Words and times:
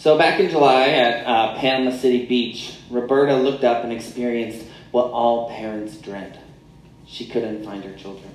So, 0.00 0.16
back 0.16 0.40
in 0.40 0.48
July 0.48 0.86
at 0.86 1.26
uh, 1.26 1.58
Panama 1.58 1.94
City 1.94 2.24
Beach, 2.24 2.74
Roberta 2.88 3.36
looked 3.36 3.64
up 3.64 3.84
and 3.84 3.92
experienced 3.92 4.64
what 4.92 5.10
all 5.10 5.50
parents 5.50 5.98
dread. 5.98 6.38
She 7.06 7.26
couldn't 7.26 7.66
find 7.66 7.84
her 7.84 7.92
children. 7.98 8.32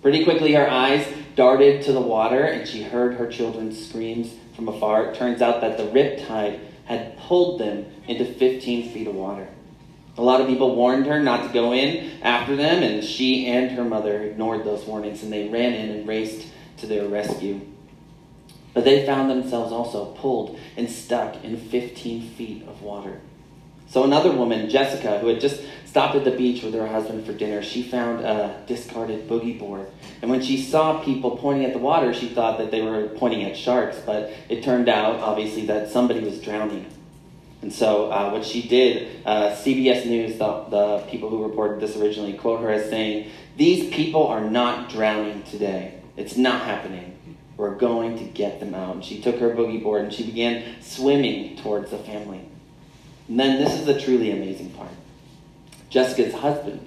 Pretty 0.00 0.24
quickly, 0.24 0.54
her 0.54 0.66
eyes 0.66 1.06
darted 1.36 1.82
to 1.82 1.92
the 1.92 2.00
water 2.00 2.44
and 2.44 2.66
she 2.66 2.82
heard 2.82 3.16
her 3.16 3.26
children's 3.26 3.86
screams 3.86 4.32
from 4.56 4.66
afar. 4.66 5.10
It 5.10 5.14
turns 5.14 5.42
out 5.42 5.60
that 5.60 5.76
the 5.76 5.90
rip 5.90 6.26
tide 6.26 6.60
had 6.86 7.18
pulled 7.18 7.60
them 7.60 7.84
into 8.08 8.24
15 8.24 8.94
feet 8.94 9.08
of 9.08 9.14
water. 9.14 9.48
A 10.16 10.22
lot 10.22 10.40
of 10.40 10.46
people 10.46 10.74
warned 10.74 11.04
her 11.04 11.22
not 11.22 11.46
to 11.46 11.52
go 11.52 11.74
in 11.74 12.22
after 12.22 12.56
them, 12.56 12.82
and 12.82 13.04
she 13.04 13.46
and 13.46 13.72
her 13.72 13.84
mother 13.84 14.22
ignored 14.22 14.64
those 14.64 14.86
warnings 14.86 15.22
and 15.22 15.30
they 15.30 15.48
ran 15.48 15.74
in 15.74 15.90
and 15.90 16.08
raced 16.08 16.48
to 16.78 16.86
their 16.86 17.06
rescue. 17.08 17.60
But 18.74 18.84
they 18.84 19.04
found 19.04 19.30
themselves 19.30 19.72
also 19.72 20.06
pulled 20.14 20.58
and 20.76 20.90
stuck 20.90 21.44
in 21.44 21.56
15 21.56 22.30
feet 22.30 22.62
of 22.66 22.82
water. 22.82 23.20
So 23.88 24.04
another 24.04 24.32
woman, 24.32 24.70
Jessica, 24.70 25.18
who 25.18 25.26
had 25.26 25.40
just 25.40 25.62
stopped 25.84 26.16
at 26.16 26.24
the 26.24 26.30
beach 26.30 26.62
with 26.62 26.72
her 26.72 26.86
husband 26.86 27.26
for 27.26 27.34
dinner, 27.34 27.62
she 27.62 27.82
found 27.82 28.24
a 28.24 28.62
discarded 28.66 29.28
boogie 29.28 29.58
board. 29.58 29.86
And 30.22 30.30
when 30.30 30.40
she 30.40 30.62
saw 30.62 31.02
people 31.02 31.36
pointing 31.36 31.66
at 31.66 31.74
the 31.74 31.78
water, 31.78 32.14
she 32.14 32.28
thought 32.28 32.56
that 32.56 32.70
they 32.70 32.80
were 32.80 33.08
pointing 33.08 33.44
at 33.44 33.54
sharks, 33.54 33.98
but 34.06 34.32
it 34.48 34.64
turned 34.64 34.88
out, 34.88 35.20
obviously, 35.20 35.66
that 35.66 35.90
somebody 35.90 36.20
was 36.20 36.40
drowning. 36.40 36.86
And 37.60 37.70
so 37.70 38.10
uh, 38.10 38.30
what 38.30 38.46
she 38.46 38.66
did, 38.66 39.24
uh, 39.26 39.50
CBS 39.50 40.06
News, 40.06 40.38
the, 40.38 40.64
the 40.70 41.04
people 41.10 41.28
who 41.28 41.42
reported 41.44 41.80
this 41.80 41.94
originally, 41.96 42.32
quote 42.32 42.62
her 42.62 42.70
as 42.70 42.88
saying, 42.88 43.30
These 43.58 43.94
people 43.94 44.26
are 44.26 44.40
not 44.40 44.88
drowning 44.88 45.42
today. 45.44 46.00
It's 46.16 46.38
not 46.38 46.62
happening. 46.62 47.11
We're 47.62 47.76
going 47.76 48.18
to 48.18 48.24
get 48.24 48.58
them 48.58 48.74
out. 48.74 48.96
And 48.96 49.04
she 49.04 49.22
took 49.22 49.38
her 49.38 49.50
boogie 49.50 49.80
board 49.80 50.02
and 50.02 50.12
she 50.12 50.26
began 50.26 50.82
swimming 50.82 51.56
towards 51.58 51.92
the 51.92 51.98
family. 51.98 52.40
And 53.28 53.38
then 53.38 53.62
this 53.62 53.72
is 53.74 53.86
the 53.86 54.00
truly 54.00 54.32
amazing 54.32 54.70
part. 54.70 54.90
Jessica's 55.88 56.34
husband 56.34 56.84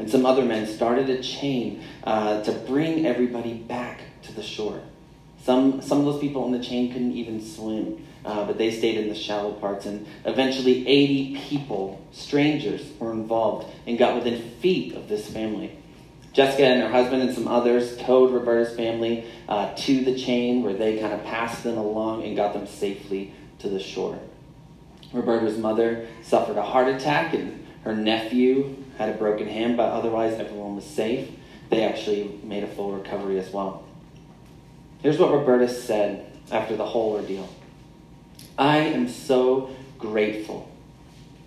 and 0.00 0.10
some 0.10 0.26
other 0.26 0.44
men 0.44 0.66
started 0.66 1.08
a 1.10 1.22
chain 1.22 1.84
uh, 2.02 2.42
to 2.42 2.50
bring 2.50 3.06
everybody 3.06 3.54
back 3.54 4.00
to 4.22 4.32
the 4.32 4.42
shore. 4.42 4.80
Some, 5.44 5.80
some 5.80 6.00
of 6.00 6.06
those 6.06 6.20
people 6.20 6.42
on 6.42 6.50
the 6.50 6.58
chain 6.58 6.92
couldn't 6.92 7.12
even 7.12 7.40
swim, 7.40 8.04
uh, 8.24 8.46
but 8.46 8.58
they 8.58 8.72
stayed 8.72 8.98
in 8.98 9.08
the 9.08 9.14
shallow 9.14 9.52
parts. 9.52 9.86
And 9.86 10.08
eventually, 10.24 10.88
80 10.88 11.40
people, 11.48 12.04
strangers, 12.10 12.82
were 12.98 13.12
involved 13.12 13.72
and 13.86 13.96
got 13.96 14.16
within 14.16 14.42
feet 14.58 14.96
of 14.96 15.08
this 15.08 15.30
family. 15.30 15.78
Jessica 16.36 16.66
and 16.66 16.82
her 16.82 16.90
husband 16.90 17.22
and 17.22 17.34
some 17.34 17.48
others 17.48 17.96
towed 17.96 18.30
Roberta's 18.30 18.76
family 18.76 19.24
uh, 19.48 19.72
to 19.74 20.04
the 20.04 20.14
chain 20.14 20.62
where 20.62 20.74
they 20.74 20.98
kind 20.98 21.14
of 21.14 21.24
passed 21.24 21.64
them 21.64 21.78
along 21.78 22.24
and 22.24 22.36
got 22.36 22.52
them 22.52 22.66
safely 22.66 23.32
to 23.60 23.70
the 23.70 23.80
shore. 23.80 24.18
Roberta's 25.14 25.56
mother 25.56 26.06
suffered 26.22 26.58
a 26.58 26.62
heart 26.62 26.88
attack, 26.88 27.32
and 27.32 27.66
her 27.84 27.96
nephew 27.96 28.76
had 28.98 29.08
a 29.08 29.14
broken 29.14 29.48
hand, 29.48 29.78
but 29.78 29.88
otherwise 29.88 30.38
everyone 30.38 30.76
was 30.76 30.84
safe. 30.84 31.30
They 31.70 31.82
actually 31.82 32.38
made 32.42 32.64
a 32.64 32.68
full 32.68 32.92
recovery 32.92 33.38
as 33.38 33.50
well. 33.50 33.86
Here's 35.00 35.18
what 35.18 35.32
Roberta 35.32 35.66
said 35.66 36.30
after 36.52 36.76
the 36.76 36.84
whole 36.84 37.12
ordeal 37.12 37.48
I 38.58 38.76
am 38.80 39.08
so 39.08 39.74
grateful. 39.96 40.70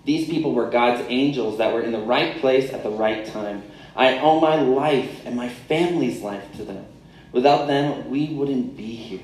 These 0.06 0.28
people 0.28 0.56
were 0.56 0.72
God's 0.72 1.06
angels 1.10 1.60
that 1.60 1.72
were 1.76 1.82
in 1.82 1.92
the 1.92 2.00
right 2.00 2.40
place 2.40 2.74
at 2.74 2.82
the 2.82 2.90
right 2.90 3.24
time. 3.28 3.62
I 4.00 4.18
owe 4.20 4.40
my 4.40 4.56
life 4.56 5.26
and 5.26 5.36
my 5.36 5.50
family's 5.50 6.22
life 6.22 6.56
to 6.56 6.64
them. 6.64 6.86
Without 7.34 7.68
them, 7.68 8.10
we 8.10 8.28
wouldn't 8.28 8.78
be 8.78 8.96
here. 8.96 9.20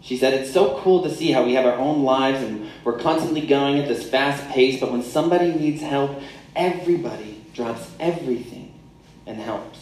She 0.00 0.16
said, 0.16 0.34
It's 0.34 0.52
so 0.52 0.78
cool 0.78 1.02
to 1.02 1.12
see 1.12 1.32
how 1.32 1.44
we 1.44 1.54
have 1.54 1.66
our 1.66 1.74
own 1.74 2.04
lives 2.04 2.44
and 2.44 2.70
we're 2.84 3.00
constantly 3.00 3.40
going 3.40 3.80
at 3.80 3.88
this 3.88 4.08
fast 4.08 4.48
pace, 4.50 4.78
but 4.78 4.92
when 4.92 5.02
somebody 5.02 5.52
needs 5.52 5.82
help, 5.82 6.22
everybody 6.54 7.44
drops 7.54 7.90
everything 7.98 8.72
and 9.26 9.36
helps. 9.36 9.80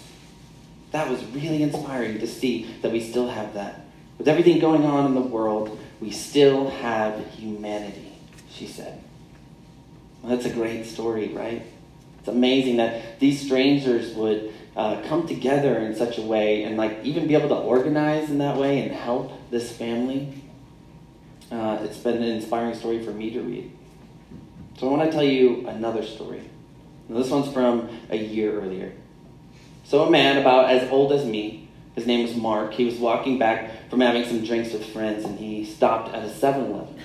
That 0.92 1.10
was 1.10 1.22
really 1.26 1.62
inspiring 1.62 2.20
to 2.20 2.26
see 2.26 2.64
that 2.80 2.90
we 2.90 3.00
still 3.00 3.28
have 3.28 3.52
that. 3.52 3.84
With 4.16 4.28
everything 4.28 4.60
going 4.60 4.86
on 4.86 5.04
in 5.04 5.14
the 5.14 5.20
world, 5.20 5.78
we 6.00 6.10
still 6.10 6.70
have 6.70 7.22
humanity, 7.32 8.16
she 8.50 8.66
said. 8.66 9.02
Well, 10.22 10.34
that's 10.34 10.46
a 10.46 10.54
great 10.54 10.86
story, 10.86 11.28
right? 11.34 11.66
It's 12.24 12.30
amazing 12.30 12.78
that 12.78 13.20
these 13.20 13.38
strangers 13.38 14.14
would 14.14 14.54
uh, 14.74 15.02
come 15.02 15.28
together 15.28 15.76
in 15.80 15.94
such 15.94 16.16
a 16.16 16.22
way 16.22 16.62
and 16.62 16.74
like 16.74 17.04
even 17.04 17.28
be 17.28 17.34
able 17.34 17.50
to 17.50 17.54
organize 17.54 18.30
in 18.30 18.38
that 18.38 18.56
way 18.56 18.80
and 18.80 18.92
help 18.92 19.30
this 19.50 19.70
family. 19.70 20.42
Uh, 21.52 21.80
it's 21.82 21.98
been 21.98 22.16
an 22.16 22.22
inspiring 22.22 22.74
story 22.74 23.04
for 23.04 23.10
me 23.10 23.28
to 23.28 23.42
read. 23.42 23.70
So 24.78 24.88
I 24.88 24.96
want 24.96 25.10
to 25.10 25.12
tell 25.14 25.22
you 25.22 25.68
another 25.68 26.02
story. 26.02 26.48
Now, 27.10 27.18
this 27.18 27.28
one's 27.28 27.52
from 27.52 27.90
a 28.08 28.16
year 28.16 28.58
earlier. 28.58 28.94
So 29.84 30.04
a 30.04 30.10
man 30.10 30.38
about 30.38 30.70
as 30.70 30.90
old 30.90 31.12
as 31.12 31.26
me, 31.26 31.68
his 31.94 32.06
name 32.06 32.26
was 32.26 32.34
Mark, 32.34 32.72
he 32.72 32.86
was 32.86 32.94
walking 32.94 33.38
back 33.38 33.90
from 33.90 34.00
having 34.00 34.24
some 34.24 34.42
drinks 34.42 34.72
with 34.72 34.86
friends 34.94 35.26
and 35.26 35.38
he 35.38 35.66
stopped 35.66 36.14
at 36.14 36.24
a 36.24 36.28
7-Eleven, 36.28 36.98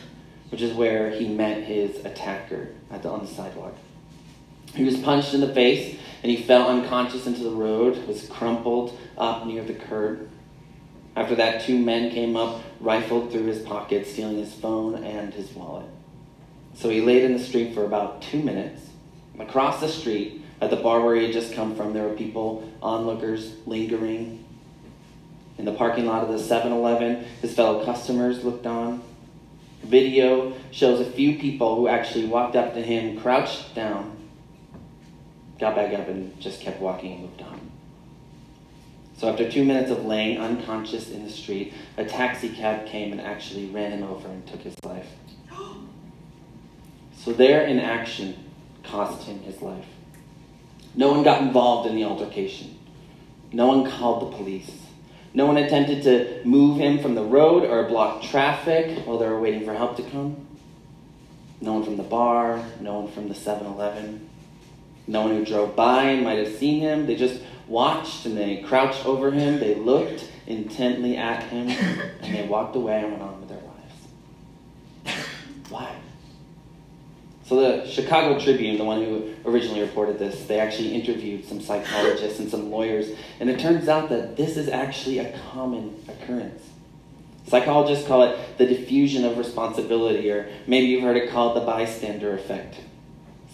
which 0.50 0.62
is 0.62 0.74
where 0.74 1.12
he 1.12 1.28
met 1.28 1.64
his 1.64 2.06
attacker 2.06 2.70
at 2.90 3.04
the, 3.04 3.10
on 3.10 3.20
the 3.20 3.28
sidewalk. 3.28 3.76
He 4.76 4.84
was 4.84 4.98
punched 4.98 5.34
in 5.34 5.42
the 5.42 5.54
face 5.54 5.98
and 6.22 6.32
he 6.32 6.44
fell 6.44 6.68
unconscious 6.68 7.28
into 7.28 7.44
the 7.44 7.52
road, 7.52 8.08
was 8.08 8.28
crumpled 8.28 8.98
up 9.18 9.46
near 9.46 9.64
the 9.64 9.74
curb. 9.74 10.30
After 11.16 11.36
that, 11.36 11.62
two 11.62 11.78
men 11.78 12.12
came 12.12 12.36
up, 12.36 12.62
rifled 12.80 13.32
through 13.32 13.46
his 13.46 13.62
pockets, 13.62 14.12
stealing 14.12 14.38
his 14.38 14.54
phone 14.54 15.04
and 15.04 15.34
his 15.34 15.52
wallet. 15.52 15.88
So 16.76 16.90
he 16.90 17.02
laid 17.02 17.24
in 17.24 17.34
the 17.34 17.44
street 17.44 17.74
for 17.74 17.84
about 17.84 18.22
two 18.22 18.42
minutes. 18.42 18.82
Across 19.38 19.80
the 19.82 19.88
street, 19.88 20.44
at 20.62 20.70
the 20.70 20.76
bar 20.76 21.02
where 21.02 21.16
he 21.16 21.24
had 21.24 21.34
just 21.34 21.54
come 21.54 21.76
from, 21.76 21.94
there 21.94 22.08
were 22.08 22.16
people, 22.16 22.70
onlookers, 22.82 23.56
lingering. 23.66 24.46
In 25.58 25.66
the 25.66 25.74
parking 25.74 26.06
lot 26.06 26.24
of 26.24 26.30
the 26.30 26.40
7 26.40 26.72
Eleven, 26.72 27.26
his 27.42 27.54
fellow 27.54 27.84
customers 27.84 28.44
looked 28.44 28.66
on. 28.66 29.02
Video 29.84 30.54
shows 30.72 31.00
a 31.00 31.10
few 31.12 31.38
people 31.38 31.76
who 31.76 31.88
actually 31.88 32.26
walked 32.26 32.56
up 32.56 32.74
to 32.74 32.82
him, 32.82 33.20
crouched 33.20 33.74
down, 33.74 34.19
got 35.60 35.76
back 35.76 35.94
up 35.94 36.08
and 36.08 36.40
just 36.40 36.62
kept 36.62 36.80
walking 36.80 37.14
and 37.14 37.22
moved 37.22 37.42
on. 37.42 37.72
So 39.18 39.30
after 39.30 39.52
two 39.52 39.66
minutes 39.66 39.92
of 39.92 40.06
laying 40.06 40.38
unconscious 40.38 41.12
in 41.12 41.26
the 41.26 41.30
street, 41.30 41.74
a 41.98 42.06
taxi 42.06 42.50
cab 42.50 42.86
came 42.86 43.12
and 43.12 43.20
actually 43.20 43.66
ran 43.66 43.92
him 43.92 44.04
over 44.04 44.30
and 44.30 44.48
took 44.48 44.62
his 44.62 44.76
life. 44.84 45.08
So 47.22 47.34
their 47.34 47.68
inaction 47.68 48.46
cost 48.82 49.24
him 49.24 49.40
his 49.42 49.62
life. 49.62 49.86
No 50.96 51.12
one 51.12 51.22
got 51.22 51.42
involved 51.42 51.90
in 51.90 51.98
the 51.98 52.06
altercation. 52.06 52.80
No 53.52 53.68
one 53.68 53.92
called 53.92 54.22
the 54.32 54.38
police. 54.38 54.72
No 55.34 55.46
one 55.46 55.58
attempted 55.58 56.04
to 56.04 56.42
move 56.48 56.80
him 56.80 57.00
from 57.00 57.16
the 57.16 57.24
road 57.24 57.66
or 57.66 57.90
block 57.90 58.24
traffic 58.24 59.06
while 59.06 59.18
they 59.18 59.28
were 59.28 59.40
waiting 59.40 59.66
for 59.66 59.74
help 59.74 59.98
to 59.98 60.04
come. 60.04 60.48
No 61.60 61.74
one 61.74 61.84
from 61.84 61.98
the 61.98 62.04
bar, 62.04 62.64
no 62.80 63.02
one 63.02 63.12
from 63.12 63.28
the 63.28 63.36
7 63.36 63.68
Eleven. 63.68 64.29
No 65.10 65.24
one 65.24 65.32
who 65.32 65.44
drove 65.44 65.76
by 65.76 66.18
might 66.18 66.38
have 66.38 66.56
seen 66.56 66.82
him. 66.82 67.08
They 67.08 67.16
just 67.16 67.42
watched 67.68 68.28
and 68.28 68.38
they 68.38 68.58
crouched 68.58 69.08
over 69.08 69.32
him. 69.32 69.60
They 69.60 69.74
looked 69.74 70.30
intently 70.46 71.18
at 71.18 71.42
him 71.46 71.68
and 72.22 72.36
they 72.36 72.48
walked 72.48 72.76
away 72.76 73.00
and 73.00 73.14
went 73.14 73.24
on 73.24 73.40
with 73.40 73.50
their 73.50 73.58
lives. 73.58 75.26
Why? 75.70 75.96
So 77.44 77.56
the 77.56 77.88
Chicago 77.90 78.40
Tribune, 78.40 78.78
the 78.78 78.84
one 78.84 79.04
who 79.04 79.34
originally 79.46 79.82
reported 79.82 80.20
this, 80.20 80.46
they 80.46 80.60
actually 80.60 80.94
interviewed 80.94 81.44
some 81.44 81.60
psychologists 81.60 82.38
and 82.38 82.48
some 82.48 82.70
lawyers, 82.70 83.10
and 83.40 83.50
it 83.50 83.60
turns 83.60 83.90
out 83.90 84.10
that 84.10 84.38
this 84.38 84.58
is 84.58 84.70
actually 84.70 85.18
a 85.18 85.36
common 85.52 86.04
occurrence. 86.08 86.62
Psychologists 87.48 88.08
call 88.08 88.22
it 88.22 88.58
the 88.60 88.68
diffusion 88.68 89.26
of 89.26 89.40
responsibility, 89.40 90.30
or 90.30 90.48
maybe 90.68 90.86
you've 90.86 91.02
heard 91.02 91.18
it 91.18 91.32
called 91.32 91.56
the 91.56 91.62
bystander 91.62 92.36
effect. 92.36 92.76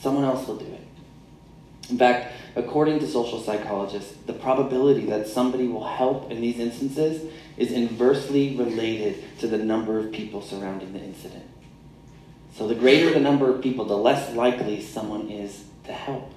Someone 0.01 0.25
else 0.25 0.45
will 0.45 0.57
do 0.57 0.65
it. 0.65 0.84
In 1.89 1.97
fact, 1.97 2.33
according 2.55 2.99
to 2.99 3.07
social 3.07 3.39
psychologists, 3.39 4.15
the 4.25 4.33
probability 4.33 5.05
that 5.07 5.27
somebody 5.27 5.67
will 5.67 5.85
help 5.85 6.31
in 6.31 6.41
these 6.41 6.59
instances 6.59 7.31
is 7.57 7.71
inversely 7.71 8.55
related 8.55 9.23
to 9.39 9.47
the 9.47 9.57
number 9.57 9.99
of 9.99 10.11
people 10.11 10.41
surrounding 10.41 10.93
the 10.93 10.99
incident. 10.99 11.45
So 12.53 12.67
the 12.67 12.75
greater 12.75 13.13
the 13.13 13.19
number 13.19 13.53
of 13.53 13.61
people, 13.61 13.85
the 13.85 13.97
less 13.97 14.33
likely 14.35 14.81
someone 14.81 15.29
is 15.29 15.65
to 15.85 15.93
help. 15.93 16.31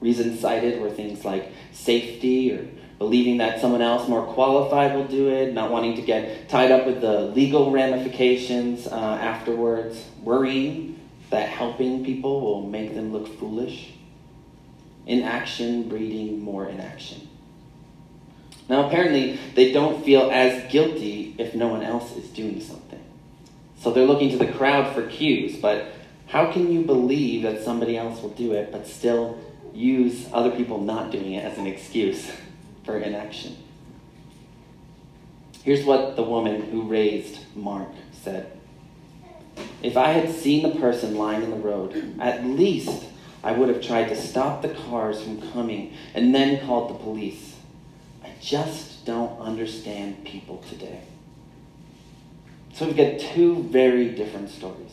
Reasons 0.00 0.40
cited 0.40 0.80
were 0.80 0.90
things 0.90 1.24
like 1.24 1.52
safety 1.72 2.52
or 2.52 2.68
believing 2.98 3.38
that 3.38 3.60
someone 3.60 3.80
else 3.80 4.08
more 4.08 4.26
qualified 4.34 4.94
will 4.94 5.06
do 5.06 5.30
it, 5.30 5.54
not 5.54 5.70
wanting 5.70 5.96
to 5.96 6.02
get 6.02 6.48
tied 6.48 6.70
up 6.70 6.86
with 6.86 7.00
the 7.00 7.20
legal 7.20 7.70
ramifications 7.70 8.86
uh, 8.86 8.90
afterwards, 8.90 10.04
worrying 10.22 10.98
that 11.30 11.48
helping 11.48 12.04
people 12.04 12.40
will 12.40 12.66
make 12.68 12.94
them 12.94 13.12
look 13.12 13.38
foolish 13.38 13.92
inaction 15.06 15.88
breeding 15.88 16.40
more 16.40 16.66
inaction. 16.66 17.28
Now, 18.68 18.86
apparently, 18.86 19.38
they 19.56 19.72
don't 19.72 20.04
feel 20.04 20.30
as 20.30 20.70
guilty 20.70 21.34
if 21.38 21.54
no 21.54 21.68
one 21.68 21.82
else 21.82 22.16
is 22.16 22.28
doing 22.28 22.60
something. 22.60 23.02
So 23.80 23.90
they're 23.90 24.06
looking 24.06 24.30
to 24.30 24.36
the 24.36 24.52
crowd 24.52 24.94
for 24.94 25.06
cues, 25.08 25.56
but 25.56 25.86
how 26.28 26.52
can 26.52 26.70
you 26.70 26.82
believe 26.82 27.42
that 27.42 27.64
somebody 27.64 27.96
else 27.96 28.22
will 28.22 28.30
do 28.30 28.52
it 28.52 28.70
but 28.70 28.86
still 28.86 29.38
use 29.74 30.28
other 30.32 30.50
people 30.50 30.80
not 30.80 31.10
doing 31.10 31.32
it 31.32 31.44
as 31.44 31.58
an 31.58 31.66
excuse 31.66 32.30
for 32.84 32.98
inaction? 32.98 33.56
Here's 35.64 35.84
what 35.84 36.14
the 36.16 36.22
woman 36.22 36.62
who 36.70 36.82
raised 36.82 37.40
Mark 37.56 37.88
said 38.12 38.52
If 39.82 39.96
I 39.96 40.12
had 40.12 40.32
seen 40.32 40.62
the 40.62 40.78
person 40.78 41.16
lying 41.16 41.42
in 41.42 41.50
the 41.50 41.56
road, 41.56 42.16
at 42.20 42.44
least 42.44 43.04
I 43.42 43.52
would 43.52 43.68
have 43.68 43.80
tried 43.80 44.08
to 44.08 44.16
stop 44.16 44.62
the 44.62 44.68
cars 44.68 45.22
from 45.22 45.40
coming 45.52 45.94
and 46.14 46.34
then 46.34 46.66
called 46.66 46.90
the 46.90 47.02
police. 47.02 47.56
I 48.22 48.32
just 48.40 49.04
don't 49.06 49.38
understand 49.40 50.24
people 50.24 50.58
today. 50.68 51.00
So 52.74 52.86
we've 52.86 52.96
got 52.96 53.18
two 53.18 53.62
very 53.64 54.10
different 54.10 54.50
stories. 54.50 54.92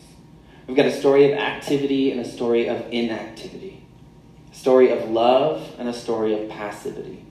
We've 0.66 0.78
got 0.78 0.86
a 0.86 0.92
story 0.92 1.32
of 1.32 1.38
activity 1.38 2.12
and 2.12 2.20
a 2.20 2.30
story 2.30 2.68
of 2.68 2.86
inactivity, 2.92 3.82
a 4.52 4.56
story 4.56 4.92
of 4.92 5.10
love 5.10 5.76
and 5.78 5.88
a 5.88 5.94
story 5.94 6.42
of 6.42 6.50
passivity. 6.50 7.26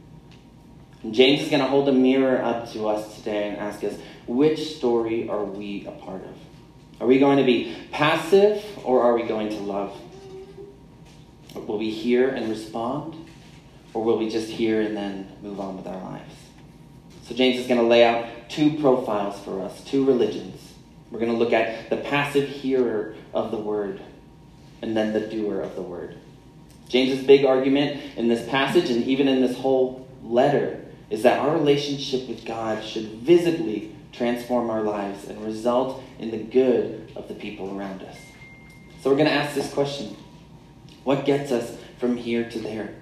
And 1.02 1.14
James 1.14 1.42
is 1.42 1.50
going 1.50 1.62
to 1.62 1.68
hold 1.68 1.88
a 1.88 1.92
mirror 1.92 2.42
up 2.42 2.70
to 2.72 2.88
us 2.88 3.16
today 3.16 3.48
and 3.48 3.58
ask 3.58 3.84
us, 3.84 3.94
which 4.26 4.76
story 4.76 5.28
are 5.28 5.44
we 5.44 5.86
a 5.86 5.92
part 5.92 6.22
of? 6.24 6.34
Are 7.00 7.06
we 7.06 7.18
going 7.18 7.36
to 7.38 7.44
be 7.44 7.76
passive 7.90 8.64
or 8.84 9.02
are 9.02 9.14
we 9.14 9.24
going 9.24 9.50
to 9.50 9.56
love? 9.56 9.96
Will 11.66 11.78
we 11.78 11.90
hear 11.90 12.28
and 12.28 12.48
respond? 12.48 13.14
Or 13.94 14.04
will 14.04 14.18
we 14.18 14.28
just 14.28 14.50
hear 14.50 14.82
and 14.82 14.96
then 14.96 15.32
move 15.42 15.58
on 15.58 15.76
with 15.76 15.86
our 15.86 16.02
lives? 16.02 16.34
So, 17.24 17.34
James 17.34 17.58
is 17.58 17.66
going 17.66 17.80
to 17.80 17.86
lay 17.86 18.04
out 18.04 18.26
two 18.48 18.78
profiles 18.78 19.40
for 19.40 19.62
us, 19.62 19.82
two 19.84 20.04
religions. 20.04 20.74
We're 21.10 21.18
going 21.18 21.32
to 21.32 21.38
look 21.38 21.52
at 21.52 21.88
the 21.90 21.96
passive 21.96 22.48
hearer 22.48 23.14
of 23.32 23.50
the 23.50 23.56
word 23.56 24.00
and 24.82 24.96
then 24.96 25.12
the 25.12 25.20
doer 25.20 25.60
of 25.60 25.74
the 25.74 25.82
word. 25.82 26.16
James's 26.88 27.26
big 27.26 27.44
argument 27.44 28.00
in 28.16 28.28
this 28.28 28.48
passage 28.48 28.90
and 28.90 29.04
even 29.04 29.28
in 29.28 29.40
this 29.40 29.56
whole 29.56 30.06
letter 30.22 30.84
is 31.10 31.22
that 31.22 31.38
our 31.38 31.52
relationship 31.52 32.28
with 32.28 32.44
God 32.44 32.84
should 32.84 33.04
visibly 33.04 33.94
transform 34.12 34.70
our 34.70 34.82
lives 34.82 35.26
and 35.26 35.44
result 35.44 36.02
in 36.18 36.30
the 36.30 36.38
good 36.38 37.12
of 37.16 37.28
the 37.28 37.34
people 37.34 37.78
around 37.78 38.02
us. 38.02 38.16
So 39.00 39.10
we're 39.10 39.16
going 39.16 39.28
to 39.28 39.34
ask 39.34 39.54
this 39.54 39.72
question 39.72 40.16
What 41.06 41.24
gets 41.24 41.52
us 41.52 41.78
from 41.98 42.16
here 42.16 42.50
to 42.50 42.58
there? 42.58 42.92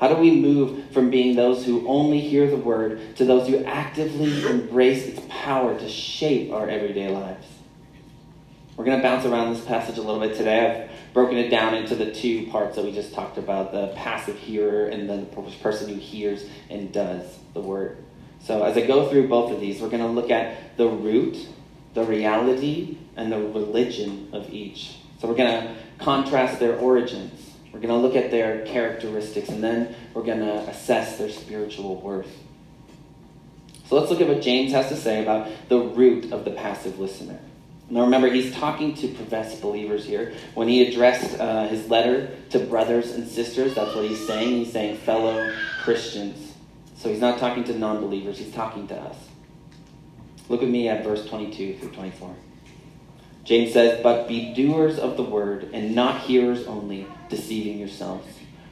How 0.00 0.08
do 0.08 0.16
we 0.16 0.40
move 0.40 0.90
from 0.90 1.08
being 1.08 1.36
those 1.36 1.64
who 1.64 1.86
only 1.86 2.18
hear 2.18 2.50
the 2.50 2.56
word 2.56 3.14
to 3.14 3.24
those 3.24 3.46
who 3.46 3.62
actively 3.62 4.44
embrace 4.44 5.06
its 5.06 5.20
power 5.28 5.78
to 5.78 5.88
shape 5.88 6.50
our 6.50 6.68
everyday 6.68 7.10
lives? 7.10 7.46
We're 8.76 8.84
going 8.84 8.96
to 8.98 9.02
bounce 9.04 9.24
around 9.24 9.54
this 9.54 9.64
passage 9.64 9.98
a 9.98 10.02
little 10.02 10.18
bit 10.18 10.36
today. 10.36 10.88
I've 10.90 11.14
broken 11.14 11.38
it 11.38 11.48
down 11.48 11.74
into 11.74 11.94
the 11.94 12.12
two 12.12 12.48
parts 12.48 12.74
that 12.74 12.84
we 12.84 12.90
just 12.90 13.14
talked 13.14 13.38
about 13.38 13.70
the 13.70 13.92
passive 13.94 14.36
hearer 14.36 14.86
and 14.86 15.08
the 15.08 15.24
person 15.62 15.88
who 15.88 15.94
hears 15.94 16.44
and 16.70 16.92
does 16.92 17.38
the 17.52 17.60
word. 17.60 17.98
So, 18.40 18.64
as 18.64 18.76
I 18.76 18.84
go 18.84 19.08
through 19.08 19.28
both 19.28 19.52
of 19.52 19.60
these, 19.60 19.80
we're 19.80 19.90
going 19.90 20.02
to 20.02 20.08
look 20.08 20.32
at 20.32 20.76
the 20.76 20.88
root, 20.88 21.46
the 21.94 22.02
reality, 22.02 22.98
and 23.14 23.30
the 23.30 23.38
religion 23.38 24.30
of 24.32 24.52
each. 24.52 24.96
So, 25.20 25.28
we're 25.28 25.36
going 25.36 25.68
to 25.68 25.76
contrast 26.00 26.58
their 26.58 26.76
origins. 26.76 27.43
We're 27.74 27.80
going 27.80 27.88
to 27.88 27.96
look 27.96 28.14
at 28.14 28.30
their 28.30 28.64
characteristics, 28.64 29.48
and 29.48 29.62
then 29.62 29.96
we're 30.14 30.22
going 30.22 30.38
to 30.38 30.60
assess 30.68 31.18
their 31.18 31.28
spiritual 31.28 32.00
worth. 32.00 32.30
So, 33.88 33.96
let's 33.96 34.10
look 34.10 34.20
at 34.20 34.28
what 34.28 34.40
James 34.40 34.70
has 34.70 34.88
to 34.90 34.96
say 34.96 35.22
about 35.22 35.50
the 35.68 35.80
root 35.80 36.32
of 36.32 36.44
the 36.44 36.52
passive 36.52 37.00
listener. 37.00 37.40
Now 37.90 38.02
remember, 38.02 38.30
he's 38.30 38.54
talking 38.54 38.94
to 38.94 39.08
professed 39.08 39.60
believers 39.60 40.06
here. 40.06 40.34
When 40.54 40.68
he 40.68 40.88
addressed 40.88 41.38
uh, 41.38 41.66
his 41.68 41.88
letter 41.90 42.30
to 42.50 42.60
brothers 42.60 43.10
and 43.10 43.28
sisters, 43.28 43.74
that's 43.74 43.94
what 43.94 44.04
he's 44.04 44.24
saying. 44.26 44.64
He's 44.64 44.72
saying 44.72 44.98
fellow 44.98 45.52
Christians. 45.82 46.54
So 46.96 47.10
he's 47.10 47.20
not 47.20 47.38
talking 47.38 47.64
to 47.64 47.78
non 47.78 48.00
believers, 48.00 48.38
he's 48.38 48.52
talking 48.52 48.86
to 48.88 48.96
us. 48.96 49.16
Look 50.48 50.62
at 50.62 50.68
me 50.68 50.88
at 50.88 51.04
verse 51.04 51.26
22 51.26 51.78
through 51.78 51.90
24. 51.90 52.34
James 53.44 53.72
says, 53.72 54.02
But 54.02 54.26
be 54.26 54.54
doers 54.54 54.98
of 54.98 55.16
the 55.16 55.22
word, 55.22 55.70
and 55.72 55.94
not 55.94 56.22
hearers 56.22 56.66
only, 56.66 57.06
deceiving 57.28 57.78
yourselves. 57.78 58.26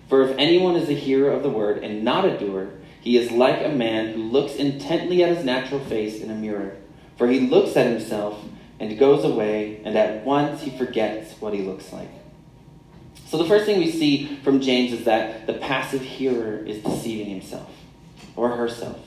For 0.08 0.22
if 0.22 0.36
anyone 0.38 0.76
is 0.76 0.88
a 0.88 0.94
hearer 0.94 1.30
of 1.30 1.42
the 1.42 1.50
word 1.50 1.84
and 1.84 2.02
not 2.02 2.24
a 2.24 2.38
doer, 2.38 2.70
he 3.00 3.16
is 3.16 3.30
like 3.30 3.64
a 3.64 3.68
man 3.68 4.14
who 4.14 4.22
looks 4.22 4.54
intently 4.54 5.22
at 5.22 5.36
his 5.36 5.44
natural 5.44 5.80
face 5.80 6.20
in 6.20 6.30
a 6.30 6.34
mirror. 6.34 6.76
For 7.16 7.28
he 7.28 7.40
looks 7.40 7.76
at 7.76 7.86
himself 7.86 8.42
and 8.78 8.98
goes 8.98 9.24
away, 9.24 9.80
and 9.84 9.96
at 9.96 10.24
once 10.24 10.62
he 10.62 10.76
forgets 10.76 11.40
what 11.40 11.54
he 11.54 11.62
looks 11.62 11.92
like. 11.92 12.10
So, 13.26 13.38
the 13.38 13.44
first 13.44 13.64
thing 13.64 13.78
we 13.78 13.90
see 13.90 14.36
from 14.44 14.60
James 14.60 14.92
is 14.92 15.04
that 15.04 15.46
the 15.46 15.54
passive 15.54 16.02
hearer 16.02 16.58
is 16.58 16.82
deceiving 16.82 17.30
himself 17.30 17.70
or 18.36 18.56
herself. 18.56 19.00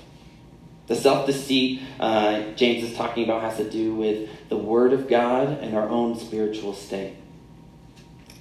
The 0.87 0.95
self 0.95 1.25
deceit 1.25 1.81
uh, 1.99 2.51
James 2.55 2.83
is 2.83 2.95
talking 2.95 3.23
about 3.23 3.41
has 3.41 3.57
to 3.57 3.69
do 3.69 3.95
with 3.95 4.29
the 4.49 4.57
Word 4.57 4.93
of 4.93 5.07
God 5.07 5.47
and 5.59 5.75
our 5.75 5.89
own 5.89 6.17
spiritual 6.19 6.73
state. 6.73 7.15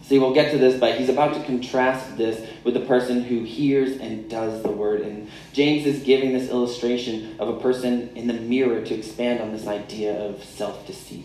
See, 0.05 0.19
we'll 0.19 0.35
get 0.35 0.53
to 0.53 0.59
this, 0.59 0.79
but 0.79 0.99
he's 0.99 1.09
about 1.09 1.33
to 1.33 1.43
contrast 1.45 2.19
this 2.19 2.47
with 2.63 2.75
the 2.75 2.81
person 2.81 3.23
who 3.23 3.43
hears 3.43 3.99
and 3.99 4.29
does 4.29 4.63
the 4.63 4.71
word. 4.71 5.01
And 5.01 5.31
James 5.55 5.87
is 5.87 6.03
giving 6.03 6.35
this 6.35 6.51
illustration 6.51 7.37
of 7.39 7.49
a 7.49 7.59
person 7.59 8.15
in 8.15 8.27
the 8.27 8.35
mirror 8.35 8.83
to 8.83 8.95
expand 8.95 9.41
on 9.41 9.53
this 9.53 9.67
idea 9.67 10.13
of 10.13 10.45
self 10.45 10.87
deceit. 10.87 11.25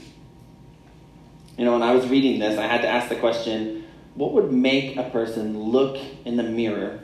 You 1.57 1.65
know, 1.65 1.73
when 1.73 1.83
I 1.83 1.93
was 1.93 2.07
reading 2.07 2.39
this, 2.39 2.57
I 2.57 2.67
had 2.67 2.81
to 2.83 2.87
ask 2.87 3.09
the 3.09 3.17
question 3.17 3.83
what 4.15 4.31
would 4.31 4.53
make 4.53 4.95
a 4.95 5.09
person 5.09 5.59
look 5.59 5.97
in 6.23 6.37
the 6.37 6.43
mirror 6.43 7.01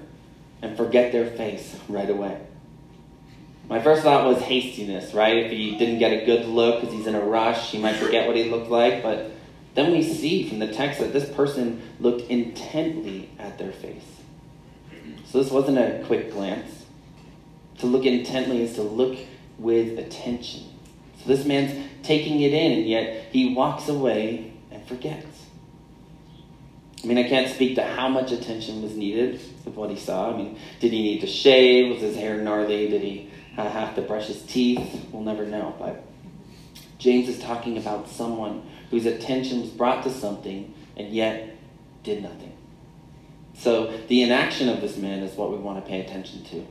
and 0.61 0.77
forget 0.77 1.11
their 1.11 1.29
face 1.29 1.77
right 1.89 2.09
away? 2.09 2.44
My 3.67 3.81
first 3.81 4.03
thought 4.03 4.27
was 4.27 4.41
hastiness, 4.43 5.13
right? 5.13 5.37
If 5.37 5.51
he 5.51 5.75
didn't 5.77 5.97
get 5.97 6.11
a 6.11 6.25
good 6.25 6.45
look 6.45 6.81
because 6.81 6.95
he's 6.95 7.07
in 7.07 7.15
a 7.15 7.21
rush, 7.21 7.71
he 7.71 7.79
might 7.79 7.95
forget 7.95 8.27
what 8.27 8.35
he 8.35 8.49
looked 8.49 8.69
like, 8.69 9.01
but 9.01 9.31
then 9.73 9.91
we 9.91 10.03
see 10.03 10.47
from 10.47 10.59
the 10.59 10.71
text 10.71 10.99
that 10.99 11.13
this 11.13 11.27
person 11.29 11.81
looked 11.99 12.29
intently 12.29 13.29
at 13.39 13.57
their 13.57 13.71
face. 13.71 14.05
So 15.25 15.41
this 15.41 15.51
wasn't 15.51 15.79
a 15.79 16.03
quick 16.05 16.31
glance. 16.31 16.85
To 17.79 17.87
look 17.87 18.05
intently 18.05 18.61
is 18.61 18.75
to 18.75 18.83
look 18.83 19.17
with 19.57 19.97
attention. 19.97 20.63
So 21.21 21.27
this 21.27 21.45
man's 21.45 21.89
taking 22.03 22.41
it 22.41 22.53
in, 22.53 22.71
and 22.71 22.87
yet 22.87 23.29
he 23.31 23.53
walks 23.53 23.89
away 23.89 24.53
and 24.71 24.85
forgets. 24.87 25.45
I 27.03 27.07
mean, 27.07 27.17
I 27.17 27.27
can't 27.27 27.53
speak 27.53 27.75
to 27.75 27.83
how 27.83 28.07
much 28.07 28.31
attention 28.31 28.81
was 28.81 28.95
needed 28.95 29.41
with 29.65 29.75
what 29.75 29.89
he 29.89 29.97
saw. 29.97 30.33
I 30.33 30.37
mean, 30.37 30.57
did 30.79 30.91
he 30.91 31.01
need 31.01 31.21
to 31.21 31.27
shave? 31.27 31.91
Was 31.91 32.01
his 32.01 32.15
hair 32.15 32.37
gnarly? 32.37 32.87
Did 32.89 33.01
he 33.01 33.29
have 33.63 33.95
to 33.95 34.01
brush 34.01 34.27
his 34.27 34.41
teeth? 34.43 35.07
We'll 35.11 35.23
never 35.23 35.45
know. 35.45 35.75
But 35.79 36.03
James 36.97 37.29
is 37.29 37.39
talking 37.39 37.77
about 37.77 38.09
someone 38.09 38.67
whose 38.89 39.05
attention 39.05 39.61
was 39.61 39.69
brought 39.69 40.03
to 40.03 40.09
something 40.09 40.73
and 40.95 41.13
yet 41.13 41.55
did 42.03 42.23
nothing. 42.23 42.55
So 43.57 43.97
the 44.07 44.21
inaction 44.21 44.69
of 44.69 44.81
this 44.81 44.97
man 44.97 45.23
is 45.23 45.35
what 45.35 45.51
we 45.51 45.57
want 45.57 45.83
to 45.83 45.89
pay 45.89 46.01
attention 46.01 46.43
to. 46.45 46.65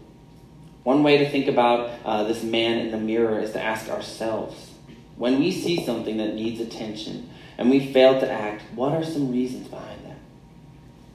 One 0.82 1.02
way 1.02 1.18
to 1.18 1.30
think 1.30 1.48
about 1.48 1.90
uh, 2.04 2.24
this 2.24 2.42
man 2.42 2.78
in 2.78 2.90
the 2.90 2.98
mirror 2.98 3.40
is 3.40 3.52
to 3.52 3.62
ask 3.62 3.88
ourselves 3.88 4.70
when 5.16 5.38
we 5.38 5.50
see 5.52 5.84
something 5.84 6.16
that 6.18 6.34
needs 6.34 6.60
attention 6.60 7.30
and 7.56 7.70
we 7.70 7.92
fail 7.92 8.20
to 8.20 8.30
act, 8.30 8.62
what 8.74 8.92
are 8.92 9.04
some 9.04 9.30
reasons 9.30 9.68
behind 9.68 10.04
that? 10.04 10.16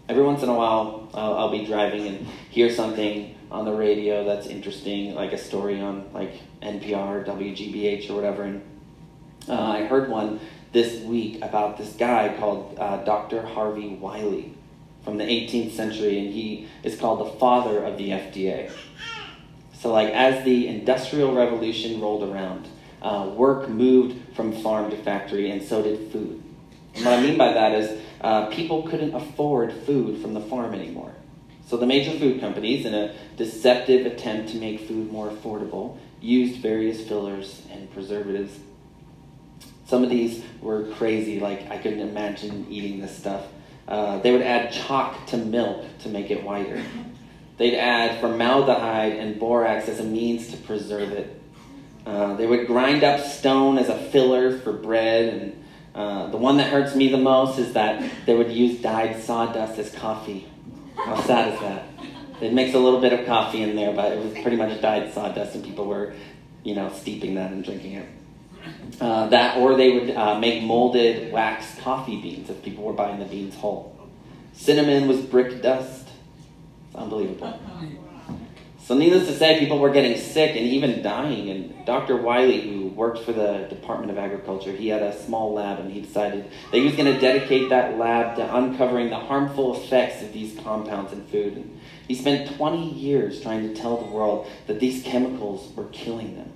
Every 0.07 0.23
once 0.23 0.41
in 0.41 0.49
a 0.49 0.53
while, 0.53 1.09
I'll, 1.13 1.37
I'll 1.37 1.51
be 1.51 1.65
driving 1.65 2.07
and 2.07 2.25
hear 2.49 2.71
something 2.71 3.35
on 3.51 3.65
the 3.65 3.73
radio 3.73 4.23
that's 4.23 4.47
interesting, 4.47 5.15
like 5.15 5.33
a 5.33 5.37
story 5.37 5.81
on 5.81 6.11
like 6.13 6.33
NPR, 6.61 7.25
WGBH, 7.25 8.09
or 8.09 8.13
whatever. 8.13 8.43
And 8.43 8.61
uh, 9.47 9.53
I 9.53 9.85
heard 9.85 10.09
one 10.09 10.39
this 10.71 11.01
week 11.03 11.41
about 11.41 11.77
this 11.77 11.93
guy 11.93 12.35
called 12.39 12.77
uh, 12.79 13.03
Dr. 13.03 13.41
Harvey 13.41 13.89
Wiley 13.89 14.53
from 15.03 15.17
the 15.17 15.23
18th 15.23 15.71
century, 15.71 16.19
and 16.19 16.33
he 16.33 16.67
is 16.83 16.99
called 16.99 17.19
the 17.19 17.39
father 17.39 17.83
of 17.83 17.97
the 17.97 18.09
FDA. 18.09 18.71
So, 19.73 19.91
like, 19.91 20.13
as 20.13 20.43
the 20.43 20.67
Industrial 20.67 21.33
Revolution 21.33 22.01
rolled 22.01 22.23
around, 22.29 22.67
uh, 23.01 23.31
work 23.33 23.69
moved 23.69 24.35
from 24.35 24.51
farm 24.61 24.91
to 24.91 24.97
factory, 24.97 25.49
and 25.51 25.63
so 25.63 25.81
did 25.81 26.11
food. 26.11 26.43
And 26.95 27.05
what 27.05 27.17
I 27.17 27.21
mean 27.21 27.37
by 27.37 27.53
that 27.53 27.71
is 27.73 28.01
uh, 28.21 28.47
people 28.47 28.83
couldn't 28.83 29.15
afford 29.15 29.71
food 29.85 30.21
from 30.21 30.33
the 30.33 30.41
farm 30.41 30.73
anymore. 30.73 31.13
So 31.69 31.77
the 31.77 31.85
major 31.85 32.11
food 32.17 32.41
companies, 32.41 32.85
in 32.85 32.93
a 32.93 33.15
deceptive 33.37 34.05
attempt 34.05 34.49
to 34.49 34.57
make 34.57 34.81
food 34.81 35.11
more 35.11 35.29
affordable, 35.29 35.97
used 36.19 36.61
various 36.61 37.07
fillers 37.07 37.61
and 37.71 37.89
preservatives 37.93 38.59
some 39.89 40.03
of 40.03 40.11
these 40.11 40.43
were 40.61 40.83
crazy, 40.97 41.39
like 41.39 41.71
I 41.71 41.79
couldn't 41.79 42.01
imagine 42.01 42.67
eating 42.69 43.01
this 43.01 43.17
stuff. 43.17 43.47
Uh, 43.87 44.19
they 44.19 44.31
would 44.31 44.43
add 44.43 44.71
chalk 44.71 45.25
to 45.27 45.37
milk 45.37 45.83
to 46.01 46.09
make 46.09 46.29
it 46.29 46.43
whiter. 46.43 46.83
They'd 47.57 47.75
add 47.75 48.21
formaldehyde 48.21 49.13
and 49.13 49.39
borax 49.39 49.89
as 49.89 49.99
a 49.99 50.03
means 50.03 50.51
to 50.51 50.57
preserve 50.57 51.11
it. 51.11 51.41
Uh, 52.05 52.35
they 52.35 52.45
would 52.45 52.67
grind 52.67 53.03
up 53.03 53.19
stone 53.19 53.79
as 53.79 53.89
a 53.89 53.97
filler 53.97 54.59
for 54.59 54.73
bread, 54.73 55.33
and 55.33 55.65
uh, 55.95 56.27
the 56.27 56.37
one 56.37 56.57
that 56.57 56.71
hurts 56.71 56.93
me 56.93 57.07
the 57.07 57.17
most 57.17 57.57
is 57.57 57.73
that 57.73 58.07
they 58.27 58.35
would 58.35 58.51
use 58.51 58.79
dyed 58.79 59.21
sawdust 59.23 59.79
as 59.79 59.89
coffee. 59.89 60.48
How 61.05 61.21
sad 61.21 61.53
is 61.53 61.59
that? 61.61 61.87
They'd 62.39 62.53
mix 62.53 62.73
a 62.73 62.79
little 62.79 63.01
bit 63.01 63.13
of 63.13 63.25
coffee 63.25 63.61
in 63.61 63.75
there, 63.75 63.93
but 63.93 64.11
it 64.11 64.23
was 64.23 64.31
pretty 64.41 64.55
much 64.55 64.79
dyed 64.81 65.13
sawdust, 65.13 65.55
and 65.55 65.63
people 65.63 65.85
were, 65.85 66.13
you 66.63 66.75
know, 66.75 66.91
steeping 66.93 67.35
that 67.35 67.51
and 67.51 67.63
drinking 67.63 67.93
it. 67.93 68.07
Uh, 68.99 69.27
that, 69.27 69.57
or 69.57 69.75
they 69.75 69.91
would 69.91 70.11
uh, 70.11 70.37
make 70.39 70.63
molded 70.63 71.31
wax 71.31 71.79
coffee 71.79 72.21
beans 72.21 72.49
if 72.49 72.61
people 72.63 72.83
were 72.83 72.93
buying 72.93 73.19
the 73.19 73.25
beans 73.25 73.55
whole. 73.55 73.95
Cinnamon 74.53 75.07
was 75.07 75.21
brick 75.21 75.61
dust. 75.61 76.07
It's 76.87 76.95
unbelievable. 76.95 77.59
So, 78.89 78.97
needless 78.97 79.27
to 79.27 79.35
say, 79.35 79.59
people 79.59 79.77
were 79.77 79.91
getting 79.91 80.17
sick 80.17 80.55
and 80.55 80.65
even 80.65 81.03
dying. 81.03 81.51
And 81.51 81.85
Dr. 81.85 82.17
Wiley, 82.17 82.59
who 82.61 82.87
worked 82.87 83.19
for 83.19 83.31
the 83.31 83.67
Department 83.69 84.09
of 84.09 84.17
Agriculture, 84.17 84.71
he 84.71 84.87
had 84.87 85.03
a 85.03 85.15
small 85.25 85.53
lab 85.53 85.77
and 85.77 85.91
he 85.91 86.01
decided 86.01 86.45
that 86.71 86.75
he 86.75 86.85
was 86.85 86.95
going 86.95 87.13
to 87.13 87.19
dedicate 87.19 87.69
that 87.69 87.99
lab 87.99 88.37
to 88.37 88.55
uncovering 88.55 89.11
the 89.11 89.15
harmful 89.15 89.75
effects 89.79 90.23
of 90.23 90.33
these 90.33 90.59
compounds 90.61 91.13
in 91.13 91.23
food. 91.27 91.57
And 91.57 91.79
he 92.07 92.15
spent 92.15 92.57
20 92.57 92.89
years 92.93 93.43
trying 93.43 93.71
to 93.71 93.79
tell 93.79 93.95
the 93.95 94.09
world 94.11 94.47
that 94.65 94.79
these 94.79 95.03
chemicals 95.03 95.71
were 95.75 95.85
killing 95.89 96.35
them. 96.35 96.51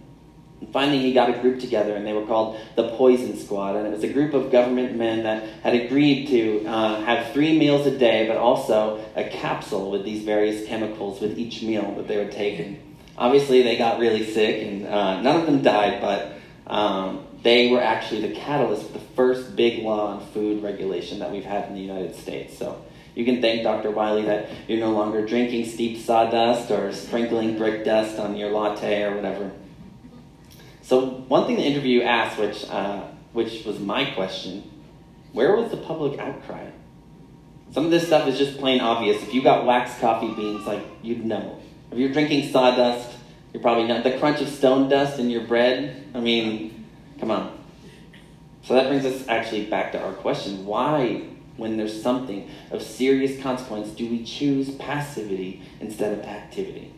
And 0.63 0.71
finally, 0.71 0.99
he 0.99 1.11
got 1.11 1.29
a 1.29 1.41
group 1.41 1.59
together, 1.59 1.93
and 1.93 2.07
they 2.07 2.13
were 2.13 2.25
called 2.25 2.57
the 2.77 2.95
Poison 2.95 3.37
Squad. 3.37 3.75
And 3.75 3.85
it 3.85 3.91
was 3.91 4.03
a 4.03 4.13
group 4.13 4.33
of 4.33 4.49
government 4.49 4.95
men 4.95 5.23
that 5.23 5.43
had 5.61 5.75
agreed 5.75 6.27
to 6.29 6.65
uh, 6.65 7.01
have 7.03 7.33
three 7.33 7.59
meals 7.59 7.85
a 7.85 7.97
day, 7.97 8.27
but 8.29 8.37
also 8.37 9.03
a 9.17 9.25
capsule 9.25 9.91
with 9.91 10.05
these 10.05 10.23
various 10.23 10.65
chemicals 10.65 11.19
with 11.19 11.37
each 11.37 11.61
meal 11.63 11.93
that 11.95 12.07
they 12.07 12.25
take. 12.29 12.59
And 12.59 12.79
obviously, 13.17 13.61
they 13.61 13.75
got 13.75 13.99
really 13.99 14.23
sick, 14.23 14.65
and 14.65 14.87
uh, 14.87 15.21
none 15.21 15.41
of 15.41 15.45
them 15.47 15.61
died, 15.61 15.99
but 15.99 16.31
um, 16.65 17.27
they 17.41 17.69
were 17.69 17.81
actually 17.81 18.21
the 18.21 18.33
catalyst 18.33 18.87
for 18.87 18.93
the 18.93 19.05
first 19.17 19.57
big 19.57 19.83
law 19.83 20.13
on 20.13 20.25
food 20.27 20.63
regulation 20.63 21.19
that 21.19 21.29
we've 21.29 21.43
had 21.43 21.67
in 21.67 21.75
the 21.75 21.81
United 21.81 22.15
States. 22.15 22.57
So 22.57 22.81
you 23.15 23.25
can 23.25 23.41
thank 23.41 23.63
Dr. 23.63 23.91
Wiley 23.91 24.23
that 24.23 24.49
you're 24.69 24.79
no 24.79 24.91
longer 24.91 25.25
drinking 25.25 25.65
steep 25.65 25.99
sawdust 25.99 26.71
or 26.71 26.93
sprinkling 26.93 27.57
brick 27.57 27.83
dust 27.83 28.17
on 28.17 28.37
your 28.37 28.49
latte 28.49 29.03
or 29.03 29.17
whatever. 29.17 29.51
So 30.83 31.05
one 31.29 31.47
thing 31.47 31.55
the 31.55 31.63
interview 31.63 32.01
asked, 32.01 32.37
which 32.37 32.69
uh, 32.69 33.07
which 33.31 33.65
was 33.65 33.79
my 33.79 34.11
question, 34.11 34.69
where 35.31 35.55
was 35.55 35.71
the 35.71 35.77
public 35.77 36.19
outcry? 36.19 36.69
Some 37.71 37.85
of 37.85 37.91
this 37.91 38.05
stuff 38.05 38.27
is 38.27 38.37
just 38.37 38.59
plain 38.59 38.81
obvious. 38.81 39.23
If 39.23 39.33
you 39.33 39.41
got 39.41 39.65
wax 39.65 39.97
coffee 39.99 40.33
beans, 40.35 40.67
like 40.67 40.85
you'd 41.01 41.25
know. 41.25 41.57
If 41.89 41.97
you're 41.97 42.11
drinking 42.11 42.51
sawdust, 42.51 43.09
you're 43.53 43.61
probably 43.61 43.87
not. 43.87 44.03
The 44.03 44.17
crunch 44.17 44.41
of 44.41 44.49
stone 44.49 44.89
dust 44.89 45.19
in 45.19 45.29
your 45.29 45.47
bread. 45.47 46.05
I 46.13 46.19
mean, 46.19 46.85
come 47.17 47.31
on. 47.31 47.57
So 48.63 48.73
that 48.73 48.89
brings 48.89 49.05
us 49.05 49.25
actually 49.29 49.65
back 49.67 49.93
to 49.93 50.01
our 50.01 50.11
question: 50.11 50.65
Why, 50.65 51.23
when 51.55 51.77
there's 51.77 52.03
something 52.03 52.49
of 52.71 52.81
serious 52.81 53.41
consequence, 53.41 53.91
do 53.91 54.09
we 54.09 54.25
choose 54.25 54.69
passivity 54.75 55.61
instead 55.79 56.19
of 56.19 56.25
activity? 56.25 56.91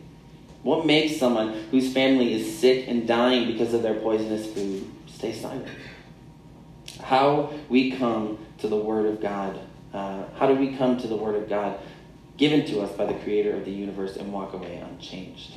What 0.66 0.84
makes 0.84 1.16
someone 1.16 1.52
whose 1.70 1.92
family 1.92 2.34
is 2.34 2.58
sick 2.58 2.88
and 2.88 3.06
dying 3.06 3.46
because 3.46 3.72
of 3.72 3.82
their 3.82 3.94
poisonous 4.00 4.52
food 4.52 4.90
stay 5.06 5.32
silent? 5.32 5.68
How 7.00 7.52
we 7.68 7.92
come 7.92 8.44
to 8.58 8.66
the 8.66 8.74
Word 8.74 9.06
of 9.06 9.20
God. 9.20 9.60
Uh, 9.94 10.24
how 10.34 10.48
do 10.48 10.54
we 10.54 10.76
come 10.76 10.98
to 10.98 11.06
the 11.06 11.14
Word 11.14 11.36
of 11.36 11.48
God 11.48 11.78
given 12.36 12.66
to 12.66 12.80
us 12.80 12.90
by 12.96 13.06
the 13.06 13.14
Creator 13.14 13.54
of 13.54 13.64
the 13.64 13.70
universe 13.70 14.16
and 14.16 14.32
walk 14.32 14.54
away 14.54 14.78
unchanged? 14.78 15.52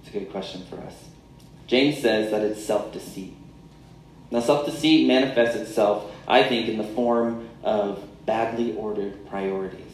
It's 0.00 0.08
a 0.08 0.18
good 0.18 0.30
question 0.30 0.64
for 0.70 0.78
us. 0.78 0.94
James 1.66 2.00
says 2.00 2.30
that 2.30 2.40
it's 2.40 2.64
self 2.64 2.94
deceit. 2.94 3.36
Now, 4.30 4.40
self 4.40 4.64
deceit 4.64 5.06
manifests 5.06 5.54
itself, 5.54 6.10
I 6.26 6.44
think, 6.44 6.66
in 6.66 6.78
the 6.78 6.94
form 6.94 7.46
of 7.62 8.02
badly 8.24 8.74
ordered 8.74 9.28
priorities. 9.28 9.92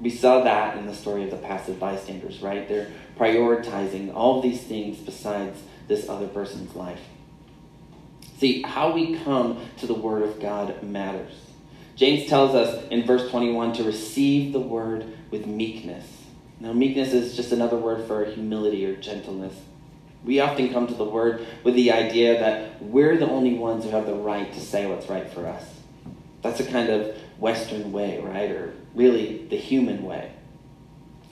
We 0.00 0.10
saw 0.10 0.44
that 0.44 0.78
in 0.78 0.86
the 0.86 0.94
story 0.94 1.24
of 1.24 1.30
the 1.30 1.36
passive 1.36 1.78
bystanders, 1.78 2.40
right? 2.40 2.66
They're 2.66 2.88
prioritizing 3.20 4.14
all 4.14 4.40
these 4.40 4.62
things 4.62 4.96
besides 4.96 5.60
this 5.88 6.08
other 6.08 6.26
person's 6.26 6.74
life. 6.74 7.00
See, 8.38 8.62
how 8.62 8.92
we 8.92 9.16
come 9.18 9.60
to 9.76 9.86
the 9.86 9.92
Word 9.92 10.22
of 10.22 10.40
God 10.40 10.82
matters. 10.82 11.34
James 11.96 12.30
tells 12.30 12.54
us 12.54 12.82
in 12.88 13.04
verse 13.04 13.30
21 13.30 13.74
to 13.74 13.84
receive 13.84 14.54
the 14.54 14.60
Word 14.60 15.12
with 15.30 15.46
meekness. 15.46 16.06
Now, 16.60 16.72
meekness 16.72 17.12
is 17.12 17.36
just 17.36 17.52
another 17.52 17.76
word 17.76 18.06
for 18.06 18.24
humility 18.24 18.86
or 18.86 18.96
gentleness. 18.96 19.54
We 20.24 20.40
often 20.40 20.72
come 20.72 20.86
to 20.86 20.94
the 20.94 21.04
Word 21.04 21.46
with 21.62 21.74
the 21.74 21.92
idea 21.92 22.40
that 22.40 22.82
we're 22.82 23.18
the 23.18 23.28
only 23.28 23.54
ones 23.54 23.84
who 23.84 23.90
have 23.90 24.06
the 24.06 24.14
right 24.14 24.50
to 24.52 24.60
say 24.60 24.86
what's 24.86 25.08
right 25.08 25.30
for 25.30 25.46
us. 25.46 25.64
That's 26.40 26.60
a 26.60 26.64
kind 26.64 26.88
of 26.88 27.16
Western 27.38 27.92
way, 27.92 28.18
right? 28.18 28.50
Or 28.50 28.72
really 28.94 29.46
the 29.48 29.56
human 29.56 30.02
way. 30.04 30.32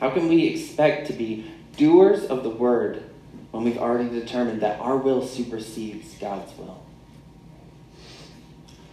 How 0.00 0.11
can 0.11 0.28
we 0.28 0.47
expect 0.47 1.09
to 1.09 1.12
be 1.12 1.50
doers 1.78 2.25
of 2.26 2.42
the 2.42 2.50
word 2.50 3.02
when 3.50 3.64
we've 3.64 3.78
already 3.78 4.11
determined 4.11 4.61
that 4.61 4.78
our 4.80 4.99
will 4.99 5.26
supersedes 5.26 6.14
God's 6.20 6.56
will? 6.58 6.82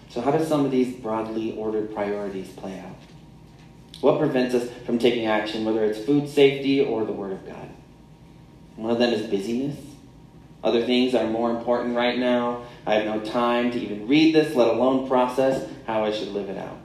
So, 0.10 0.22
how 0.22 0.32
do 0.32 0.46
some 0.46 0.64
of 0.64 0.72
these 0.72 0.96
broadly 0.96 1.58
ordered 1.58 1.94
priorities 1.94 2.48
play 2.52 2.80
out? 2.80 2.96
What 4.00 4.20
prevents 4.20 4.56
us 4.56 4.70
from 4.86 4.98
taking 4.98 5.26
action, 5.26 5.66
whether 5.66 5.84
it's 5.84 6.00
food 6.00 6.30
safety 6.30 6.82
or 6.82 7.04
the 7.04 7.12
Word 7.12 7.34
of 7.34 7.46
God? 7.46 7.70
One 8.78 8.92
of 8.92 9.00
them 9.00 9.14
is 9.14 9.28
busyness. 9.30 9.78
Other 10.64 10.86
things 10.86 11.14
are 11.16 11.28
more 11.28 11.52
important 11.52 11.96
right 11.96 12.18
now. 12.18 12.64
I 12.86 12.96
have 12.96 13.06
no 13.06 13.20
time 13.20 13.72
to 13.72 13.80
even 13.80 14.08
read 14.08 14.34
this, 14.34 14.56
let 14.56 14.68
alone 14.68 15.08
process 15.08 15.70
how 15.86 16.04
I 16.04 16.12
should 16.12 16.30
live 16.30 16.50
it 16.50 16.58
out. 16.58 16.78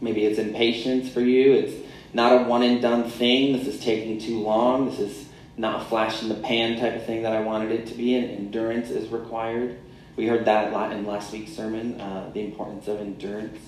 Maybe 0.00 0.24
it's 0.24 0.38
impatience 0.38 1.10
for 1.10 1.20
you. 1.20 1.52
It's 1.52 1.74
not 2.12 2.32
a 2.32 2.44
one 2.44 2.62
and 2.62 2.80
done 2.82 3.08
thing. 3.08 3.52
This 3.52 3.66
is 3.66 3.80
taking 3.80 4.18
too 4.18 4.40
long. 4.40 4.90
This 4.90 4.98
is 4.98 5.28
not 5.56 5.82
a 5.82 5.84
flash 5.86 6.22
in 6.22 6.28
the 6.28 6.34
pan 6.34 6.78
type 6.78 6.96
of 6.96 7.06
thing 7.06 7.22
that 7.22 7.32
I 7.32 7.40
wanted 7.40 7.72
it 7.72 7.86
to 7.86 7.94
be. 7.94 8.14
And 8.14 8.30
endurance 8.30 8.90
is 8.90 9.08
required. 9.08 9.78
We 10.16 10.26
heard 10.26 10.44
that 10.44 10.68
a 10.68 10.70
lot 10.72 10.92
in 10.92 11.06
last 11.06 11.32
week's 11.32 11.52
sermon 11.52 12.00
uh, 12.00 12.30
the 12.32 12.44
importance 12.44 12.86
of 12.88 13.00
endurance. 13.00 13.58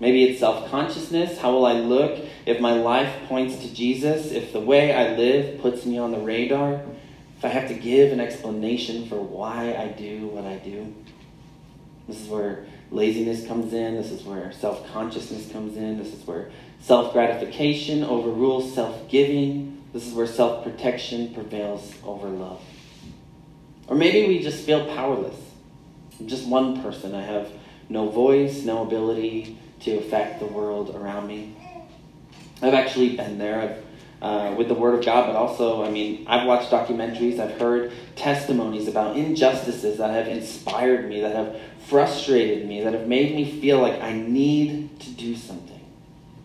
Maybe 0.00 0.24
it's 0.24 0.40
self 0.40 0.68
consciousness. 0.70 1.38
How 1.38 1.52
will 1.52 1.66
I 1.66 1.74
look 1.74 2.22
if 2.46 2.60
my 2.60 2.74
life 2.74 3.10
points 3.28 3.56
to 3.58 3.72
Jesus? 3.72 4.32
If 4.32 4.52
the 4.52 4.60
way 4.60 4.92
I 4.92 5.16
live 5.16 5.60
puts 5.60 5.86
me 5.86 5.98
on 5.98 6.10
the 6.10 6.18
radar? 6.18 6.82
If 7.38 7.44
I 7.44 7.48
have 7.48 7.68
to 7.68 7.74
give 7.74 8.12
an 8.12 8.20
explanation 8.20 9.08
for 9.08 9.16
why 9.16 9.74
I 9.74 9.88
do 9.88 10.26
what 10.26 10.44
I 10.44 10.56
do? 10.56 10.94
This 12.08 12.20
is 12.20 12.28
where 12.28 12.66
laziness 12.94 13.46
comes 13.46 13.72
in. 13.72 13.94
This 13.96 14.10
is 14.10 14.22
where 14.22 14.52
self 14.52 14.86
consciousness 14.92 15.50
comes 15.50 15.76
in. 15.76 15.98
This 15.98 16.14
is 16.14 16.26
where 16.26 16.50
self 16.80 17.12
gratification 17.12 18.04
overrules 18.04 18.74
self 18.74 19.08
giving. 19.08 19.82
This 19.92 20.06
is 20.06 20.14
where 20.14 20.26
self 20.26 20.64
protection 20.64 21.34
prevails 21.34 21.92
over 22.04 22.28
love. 22.28 22.62
Or 23.88 23.96
maybe 23.96 24.26
we 24.26 24.42
just 24.42 24.64
feel 24.64 24.86
powerless. 24.94 25.36
I'm 26.18 26.28
just 26.28 26.46
one 26.46 26.82
person. 26.82 27.14
I 27.14 27.22
have 27.22 27.50
no 27.88 28.08
voice, 28.08 28.64
no 28.64 28.82
ability 28.82 29.58
to 29.80 29.98
affect 29.98 30.40
the 30.40 30.46
world 30.46 30.94
around 30.94 31.26
me. 31.26 31.54
I've 32.62 32.74
actually 32.74 33.16
been 33.16 33.36
there. 33.36 33.60
I've 33.60 33.83
uh, 34.24 34.54
with 34.56 34.68
the 34.68 34.74
Word 34.74 34.98
of 34.98 35.04
God, 35.04 35.26
but 35.26 35.36
also, 35.36 35.84
I 35.84 35.90
mean, 35.90 36.24
I've 36.26 36.46
watched 36.46 36.70
documentaries, 36.70 37.38
I've 37.38 37.60
heard 37.60 37.92
testimonies 38.16 38.88
about 38.88 39.18
injustices 39.18 39.98
that 39.98 40.10
have 40.12 40.28
inspired 40.28 41.06
me, 41.10 41.20
that 41.20 41.36
have 41.36 41.60
frustrated 41.86 42.66
me, 42.66 42.82
that 42.82 42.94
have 42.94 43.06
made 43.06 43.36
me 43.36 43.60
feel 43.60 43.80
like 43.80 44.00
I 44.00 44.14
need 44.14 44.98
to 45.00 45.10
do 45.10 45.36
something. 45.36 45.78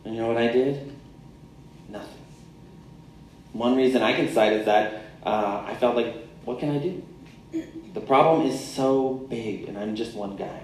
And 0.03 0.13
you 0.13 0.21
know 0.21 0.27
what 0.27 0.35
I 0.35 0.47
did? 0.47 0.93
Nothing. 1.87 2.09
One 3.53 3.77
reason 3.77 4.03
I 4.03 4.11
can 4.11 4.27
cite 4.27 4.51
is 4.51 4.65
that 4.65 5.01
uh, 5.23 5.63
I 5.65 5.73
felt 5.75 5.95
like, 5.95 6.13
what 6.43 6.59
can 6.59 6.71
I 6.71 6.79
do? 6.79 7.01
The 7.93 8.01
problem 8.01 8.45
is 8.45 8.59
so 8.59 9.13
big, 9.29 9.69
and 9.69 9.77
I'm 9.77 9.95
just 9.95 10.15
one 10.15 10.35
guy. 10.35 10.63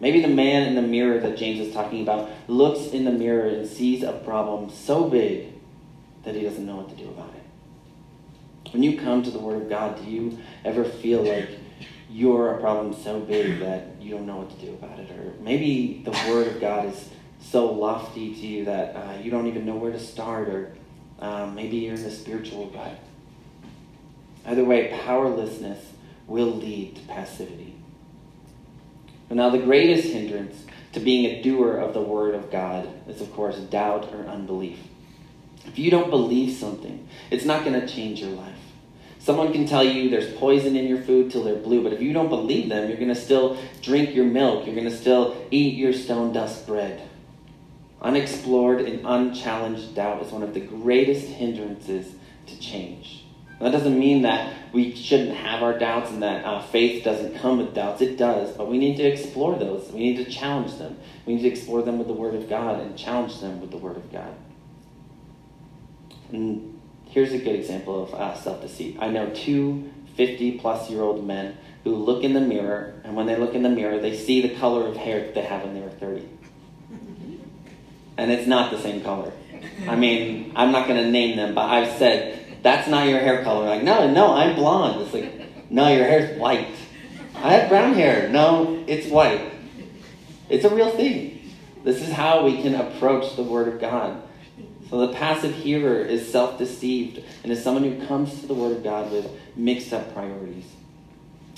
Maybe 0.00 0.22
the 0.22 0.28
man 0.28 0.66
in 0.66 0.76
the 0.76 0.82
mirror 0.82 1.20
that 1.20 1.36
James 1.36 1.60
is 1.60 1.74
talking 1.74 2.00
about 2.00 2.30
looks 2.48 2.86
in 2.86 3.04
the 3.04 3.12
mirror 3.12 3.48
and 3.48 3.68
sees 3.68 4.02
a 4.02 4.12
problem 4.12 4.70
so 4.70 5.10
big 5.10 5.53
that 6.24 6.34
he 6.34 6.42
doesn't 6.42 6.64
know 6.64 6.76
what 6.76 6.88
to 6.88 6.94
do 6.96 7.08
about 7.08 7.30
it. 7.34 8.72
When 8.72 8.82
you 8.82 8.98
come 8.98 9.22
to 9.22 9.30
the 9.30 9.38
Word 9.38 9.62
of 9.62 9.68
God, 9.68 10.02
do 10.02 10.10
you 10.10 10.38
ever 10.64 10.84
feel 10.84 11.22
like 11.22 11.48
you're 12.10 12.56
a 12.56 12.60
problem 12.60 12.94
so 12.94 13.20
big 13.20 13.60
that 13.60 13.86
you 14.00 14.10
don't 14.10 14.26
know 14.26 14.38
what 14.38 14.50
to 14.50 14.66
do 14.66 14.72
about 14.72 14.98
it? 14.98 15.10
Or 15.10 15.34
maybe 15.40 16.02
the 16.04 16.10
Word 16.28 16.48
of 16.48 16.60
God 16.60 16.86
is 16.86 17.10
so 17.40 17.66
lofty 17.72 18.34
to 18.34 18.46
you 18.46 18.64
that 18.64 18.96
uh, 18.96 19.18
you 19.22 19.30
don't 19.30 19.46
even 19.46 19.64
know 19.64 19.76
where 19.76 19.92
to 19.92 20.00
start, 20.00 20.48
or 20.48 20.72
um, 21.20 21.54
maybe 21.54 21.76
you're 21.76 21.94
in 21.94 22.02
the 22.02 22.10
spiritual 22.10 22.70
rut. 22.70 22.98
Either 24.46 24.64
way, 24.64 24.98
powerlessness 25.04 25.92
will 26.26 26.52
lead 26.54 26.96
to 26.96 27.02
passivity. 27.02 27.74
But 29.28 29.36
now, 29.36 29.50
the 29.50 29.58
greatest 29.58 30.08
hindrance 30.08 30.64
to 30.92 31.00
being 31.00 31.26
a 31.26 31.42
doer 31.42 31.76
of 31.76 31.94
the 31.94 32.02
Word 32.02 32.34
of 32.34 32.50
God 32.50 32.88
is, 33.08 33.20
of 33.20 33.32
course, 33.32 33.56
doubt 33.56 34.12
or 34.12 34.26
unbelief. 34.26 34.78
If 35.66 35.78
you 35.78 35.90
don't 35.90 36.10
believe 36.10 36.56
something, 36.56 37.08
it's 37.30 37.44
not 37.44 37.64
going 37.64 37.80
to 37.80 37.86
change 37.86 38.20
your 38.20 38.30
life. 38.30 38.58
Someone 39.18 39.52
can 39.52 39.66
tell 39.66 39.82
you 39.82 40.10
there's 40.10 40.34
poison 40.34 40.76
in 40.76 40.86
your 40.86 41.00
food 41.00 41.30
till 41.30 41.44
they're 41.44 41.54
blue, 41.54 41.82
but 41.82 41.94
if 41.94 42.02
you 42.02 42.12
don't 42.12 42.28
believe 42.28 42.68
them, 42.68 42.88
you're 42.88 42.98
going 42.98 43.08
to 43.08 43.14
still 43.14 43.56
drink 43.80 44.14
your 44.14 44.26
milk. 44.26 44.66
You're 44.66 44.74
going 44.74 44.90
to 44.90 44.96
still 44.96 45.34
eat 45.50 45.76
your 45.76 45.94
stone 45.94 46.32
dust 46.32 46.66
bread. 46.66 47.08
Unexplored 48.02 48.82
and 48.82 49.00
unchallenged 49.06 49.94
doubt 49.94 50.22
is 50.22 50.30
one 50.30 50.42
of 50.42 50.52
the 50.52 50.60
greatest 50.60 51.26
hindrances 51.26 52.14
to 52.46 52.60
change. 52.60 53.24
That 53.60 53.72
doesn't 53.72 53.98
mean 53.98 54.22
that 54.22 54.52
we 54.74 54.94
shouldn't 54.94 55.34
have 55.38 55.62
our 55.62 55.78
doubts 55.78 56.10
and 56.10 56.22
that 56.22 56.44
uh, 56.44 56.60
faith 56.60 57.02
doesn't 57.02 57.38
come 57.38 57.56
with 57.56 57.74
doubts. 57.74 58.02
It 58.02 58.18
does, 58.18 58.54
but 58.54 58.68
we 58.68 58.76
need 58.76 58.98
to 58.98 59.04
explore 59.04 59.58
those. 59.58 59.90
We 59.90 60.00
need 60.00 60.22
to 60.22 60.30
challenge 60.30 60.76
them. 60.76 60.98
We 61.24 61.36
need 61.36 61.42
to 61.42 61.48
explore 61.48 61.80
them 61.80 61.96
with 61.96 62.08
the 62.08 62.12
Word 62.12 62.34
of 62.34 62.48
God 62.48 62.80
and 62.80 62.94
challenge 62.94 63.40
them 63.40 63.62
with 63.62 63.70
the 63.70 63.78
Word 63.78 63.96
of 63.96 64.12
God. 64.12 64.34
And 66.34 66.80
here's 67.06 67.32
a 67.32 67.38
good 67.38 67.54
example 67.54 68.04
of 68.04 68.14
uh, 68.14 68.34
self 68.34 68.60
deceit. 68.60 68.96
I 69.00 69.08
know 69.08 69.30
two 69.30 69.90
50 70.16 70.58
plus 70.58 70.90
year 70.90 71.02
old 71.02 71.26
men 71.26 71.56
who 71.84 71.94
look 71.96 72.24
in 72.24 72.34
the 72.34 72.40
mirror, 72.40 73.00
and 73.04 73.14
when 73.14 73.26
they 73.26 73.36
look 73.36 73.54
in 73.54 73.62
the 73.62 73.68
mirror, 73.68 73.98
they 73.98 74.16
see 74.16 74.40
the 74.42 74.54
color 74.56 74.86
of 74.86 74.96
hair 74.96 75.20
that 75.20 75.34
they 75.34 75.42
had 75.42 75.64
when 75.64 75.74
they 75.74 75.80
were 75.80 75.90
30 75.90 76.28
and 78.16 78.30
it's 78.30 78.46
not 78.46 78.70
the 78.70 78.80
same 78.80 79.02
color. 79.02 79.32
I 79.88 79.96
mean, 79.96 80.52
I'm 80.54 80.72
not 80.72 80.86
going 80.86 81.02
to 81.02 81.10
name 81.10 81.36
them, 81.36 81.54
but 81.54 81.68
I've 81.68 81.96
said, 81.98 82.62
that's 82.62 82.88
not 82.88 83.08
your 83.08 83.18
hair 83.18 83.42
color. 83.42 83.66
Like, 83.66 83.82
no, 83.82 84.10
no, 84.10 84.34
I'm 84.34 84.54
blonde. 84.54 85.00
It's 85.02 85.12
like, 85.12 85.70
no, 85.70 85.88
your 85.88 86.04
hair's 86.04 86.38
white. 86.38 86.68
I 87.34 87.54
have 87.54 87.68
brown 87.68 87.94
hair. 87.94 88.28
No, 88.28 88.84
it's 88.86 89.08
white. 89.08 89.52
It's 90.48 90.64
a 90.64 90.74
real 90.74 90.90
thing. 90.90 91.52
This 91.82 92.00
is 92.00 92.12
how 92.12 92.44
we 92.44 92.62
can 92.62 92.74
approach 92.74 93.36
the 93.36 93.42
Word 93.42 93.68
of 93.68 93.80
God. 93.80 94.22
So 94.90 95.06
the 95.06 95.12
passive 95.12 95.54
hearer 95.54 96.00
is 96.00 96.30
self 96.30 96.58
deceived 96.58 97.22
and 97.42 97.50
is 97.50 97.62
someone 97.62 97.84
who 97.84 98.06
comes 98.06 98.40
to 98.40 98.46
the 98.46 98.54
Word 98.54 98.76
of 98.76 98.84
God 98.84 99.10
with 99.10 99.30
mixed 99.56 99.92
up 99.92 100.12
priorities. 100.12 100.66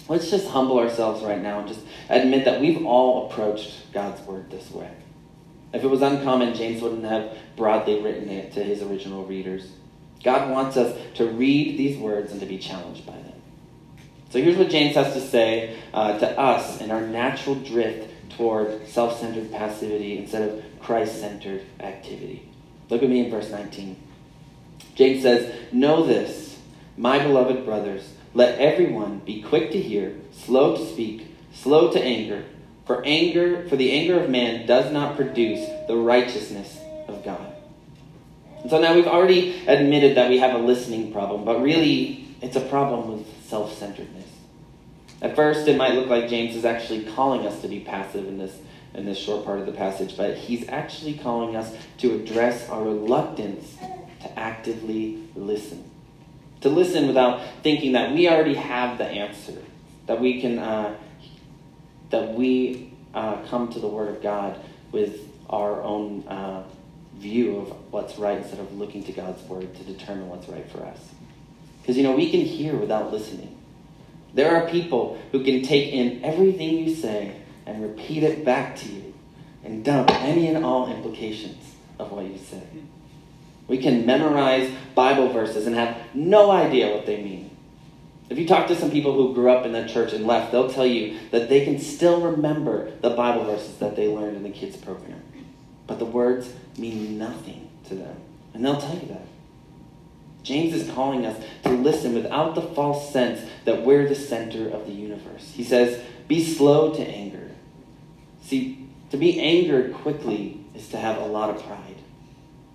Let's 0.08 0.30
just 0.30 0.48
humble 0.48 0.78
ourselves 0.78 1.24
right 1.24 1.42
now 1.42 1.58
and 1.58 1.68
just 1.68 1.80
admit 2.08 2.44
that 2.44 2.60
we've 2.60 2.84
all 2.86 3.28
approached 3.28 3.92
God's 3.92 4.20
Word 4.22 4.50
this 4.50 4.70
way. 4.70 4.90
If 5.72 5.82
it 5.82 5.88
was 5.88 6.00
uncommon, 6.00 6.54
James 6.54 6.80
wouldn't 6.80 7.04
have 7.04 7.36
broadly 7.56 8.00
written 8.00 8.28
it 8.28 8.52
to 8.52 8.62
his 8.62 8.82
original 8.82 9.24
readers. 9.24 9.68
God 10.22 10.50
wants 10.50 10.76
us 10.76 10.96
to 11.14 11.26
read 11.26 11.76
these 11.76 11.98
words 11.98 12.32
and 12.32 12.40
to 12.40 12.46
be 12.46 12.58
challenged 12.58 13.04
by 13.04 13.12
them. 13.12 13.32
So 14.30 14.40
here's 14.40 14.56
what 14.56 14.70
James 14.70 14.94
has 14.94 15.12
to 15.14 15.20
say 15.20 15.76
uh, 15.92 16.18
to 16.18 16.38
us 16.38 16.80
in 16.80 16.90
our 16.90 17.00
natural 17.00 17.56
drift 17.56 18.10
toward 18.30 18.86
self 18.88 19.20
centered 19.20 19.50
passivity 19.52 20.18
instead 20.18 20.48
of 20.48 20.64
Christ 20.80 21.20
centered 21.20 21.62
activity. 21.80 22.48
Look 22.88 23.02
at 23.02 23.08
me 23.08 23.24
in 23.24 23.30
verse 23.30 23.50
19. 23.50 23.96
James 24.94 25.22
says, 25.22 25.54
Know 25.72 26.06
this, 26.06 26.58
my 26.96 27.18
beloved 27.18 27.64
brothers, 27.64 28.12
let 28.34 28.58
everyone 28.58 29.20
be 29.20 29.42
quick 29.42 29.70
to 29.72 29.80
hear, 29.80 30.16
slow 30.32 30.76
to 30.76 30.86
speak, 30.92 31.34
slow 31.52 31.92
to 31.92 32.02
anger 32.02 32.44
for 32.86 33.04
anger, 33.04 33.68
for 33.68 33.76
the 33.76 33.90
anger 33.90 34.20
of 34.20 34.30
man 34.30 34.64
does 34.64 34.92
not 34.92 35.16
produce 35.16 35.68
the 35.88 35.96
righteousness 35.96 36.78
of 37.08 37.24
God. 37.24 37.52
And 38.62 38.70
so 38.70 38.80
now 38.80 38.94
we've 38.94 39.08
already 39.08 39.66
admitted 39.66 40.16
that 40.16 40.30
we 40.30 40.38
have 40.38 40.54
a 40.54 40.62
listening 40.62 41.12
problem, 41.12 41.44
but 41.44 41.60
really 41.60 42.28
it's 42.40 42.56
a 42.56 42.60
problem 42.60 43.10
with 43.10 43.26
self-centeredness. 43.48 44.28
At 45.20 45.34
first, 45.34 45.66
it 45.66 45.76
might 45.76 45.94
look 45.94 46.08
like 46.08 46.28
James 46.28 46.54
is 46.54 46.64
actually 46.64 47.04
calling 47.04 47.46
us 47.46 47.60
to 47.62 47.68
be 47.68 47.80
passive 47.80 48.28
in 48.28 48.38
this 48.38 48.56
in 48.96 49.04
this 49.04 49.18
short 49.18 49.44
part 49.44 49.60
of 49.60 49.66
the 49.66 49.72
passage, 49.72 50.16
but 50.16 50.36
he's 50.36 50.68
actually 50.68 51.14
calling 51.14 51.54
us 51.54 51.74
to 51.98 52.14
address 52.14 52.68
our 52.68 52.82
reluctance 52.82 53.76
to 54.22 54.38
actively 54.38 55.22
listen. 55.34 55.88
To 56.62 56.70
listen 56.70 57.06
without 57.06 57.42
thinking 57.62 57.92
that 57.92 58.12
we 58.12 58.28
already 58.28 58.54
have 58.54 58.98
the 58.98 59.04
answer, 59.04 59.62
that 60.06 60.20
we 60.20 60.40
can 60.40 60.58
uh, 60.58 60.96
that 62.10 62.34
we 62.34 62.92
uh, 63.14 63.42
come 63.48 63.72
to 63.72 63.80
the 63.80 63.88
Word 63.88 64.08
of 64.08 64.22
God 64.22 64.58
with 64.92 65.28
our 65.50 65.82
own 65.82 66.26
uh, 66.26 66.64
view 67.16 67.58
of 67.58 67.92
what's 67.92 68.18
right 68.18 68.38
instead 68.38 68.60
of 68.60 68.76
looking 68.76 69.02
to 69.04 69.12
God's 69.12 69.42
Word 69.42 69.74
to 69.76 69.84
determine 69.84 70.28
what's 70.28 70.48
right 70.48 70.68
for 70.70 70.82
us. 70.84 70.98
Because, 71.82 71.96
you 71.96 72.02
know, 72.02 72.12
we 72.12 72.30
can 72.30 72.40
hear 72.40 72.74
without 72.74 73.12
listening. 73.12 73.56
There 74.34 74.54
are 74.54 74.68
people 74.68 75.18
who 75.32 75.44
can 75.44 75.62
take 75.62 75.92
in 75.92 76.24
everything 76.24 76.78
you 76.78 76.94
say 76.94 77.36
and 77.66 77.82
repeat 77.82 78.22
it 78.22 78.44
back 78.44 78.76
to 78.76 78.88
you 78.88 79.14
and 79.64 79.84
dump 79.84 80.10
any 80.10 80.46
and 80.46 80.64
all 80.64 80.90
implications 80.90 81.74
of 81.98 82.12
what 82.12 82.24
you 82.24 82.38
say. 82.38 82.62
We 83.68 83.78
can 83.78 84.06
memorize 84.06 84.72
Bible 84.94 85.32
verses 85.32 85.66
and 85.66 85.74
have 85.74 85.96
no 86.14 86.50
idea 86.50 86.94
what 86.94 87.06
they 87.06 87.20
mean. 87.22 87.50
If 88.28 88.38
you 88.38 88.46
talk 88.46 88.66
to 88.68 88.76
some 88.76 88.90
people 88.90 89.12
who 89.12 89.34
grew 89.34 89.50
up 89.50 89.66
in 89.66 89.72
the 89.72 89.86
church 89.86 90.12
and 90.12 90.26
left, 90.26 90.52
they'll 90.52 90.70
tell 90.70 90.86
you 90.86 91.18
that 91.30 91.48
they 91.48 91.64
can 91.64 91.78
still 91.78 92.20
remember 92.20 92.90
the 93.00 93.10
Bible 93.10 93.44
verses 93.44 93.76
that 93.78 93.96
they 93.96 94.08
learned 94.08 94.36
in 94.36 94.42
the 94.42 94.50
kids' 94.50 94.76
program. 94.76 95.22
But 95.86 95.98
the 95.98 96.04
words 96.04 96.52
mean 96.76 97.18
nothing 97.18 97.70
to 97.88 97.94
them. 97.94 98.16
And 98.52 98.64
they'll 98.64 98.80
tell 98.80 98.94
you 98.94 99.08
that. 99.08 99.26
James 100.42 100.74
is 100.74 100.90
calling 100.92 101.26
us 101.26 101.42
to 101.64 101.70
listen 101.70 102.14
without 102.14 102.54
the 102.54 102.62
false 102.62 103.12
sense 103.12 103.40
that 103.64 103.82
we're 103.82 104.08
the 104.08 104.14
center 104.14 104.68
of 104.68 104.86
the 104.86 104.92
universe. 104.92 105.52
He 105.54 105.64
says, 105.64 106.00
Be 106.28 106.42
slow 106.42 106.94
to 106.94 107.02
anger. 107.02 107.45
See, 108.46 108.86
to 109.10 109.16
be 109.16 109.40
angered 109.40 109.92
quickly 109.92 110.60
is 110.72 110.88
to 110.90 110.98
have 110.98 111.18
a 111.18 111.26
lot 111.26 111.50
of 111.50 111.60
pride. 111.64 111.96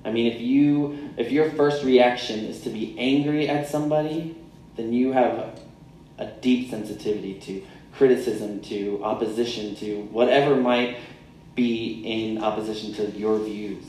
I 0.04 0.12
mean, 0.12 0.30
if 0.30 0.42
you 0.42 1.12
if 1.16 1.32
your 1.32 1.50
first 1.52 1.86
reaction 1.86 2.42
is 2.42 2.62
to 2.62 2.70
be 2.70 2.94
angry 2.98 3.48
at 3.48 3.70
somebody, 3.70 4.36
then 4.76 4.92
you 4.92 5.14
have 5.14 5.62
a 6.18 6.26
deep 6.42 6.70
sensitivity 6.70 7.36
to 7.36 7.64
criticism, 7.94 8.60
to 8.62 9.02
opposition, 9.02 9.76
to 9.76 10.02
whatever 10.12 10.56
might 10.56 10.98
be 11.56 12.02
in 12.04 12.44
opposition 12.44 12.94
to 12.96 13.10
your 13.12 13.40
views. 13.40 13.84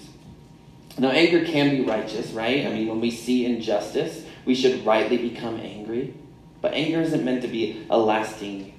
Now, 0.99 1.11
anger 1.11 1.45
can 1.45 1.71
be 1.71 1.83
righteous, 1.83 2.31
right? 2.31 2.65
I 2.65 2.73
mean, 2.73 2.87
when 2.87 3.01
we 3.01 3.11
see 3.11 3.45
injustice, 3.45 4.25
we 4.45 4.55
should 4.55 4.87
rightly 4.87 5.17
become 5.17 5.57
angry. 5.57 6.15
But 6.61 6.75
anger 6.75 7.01
isn't 7.01 7.25
meant 7.25 7.43
to 7.43 7.49
be 7.49 7.87
a 7.91 7.99
lasting 7.99 8.73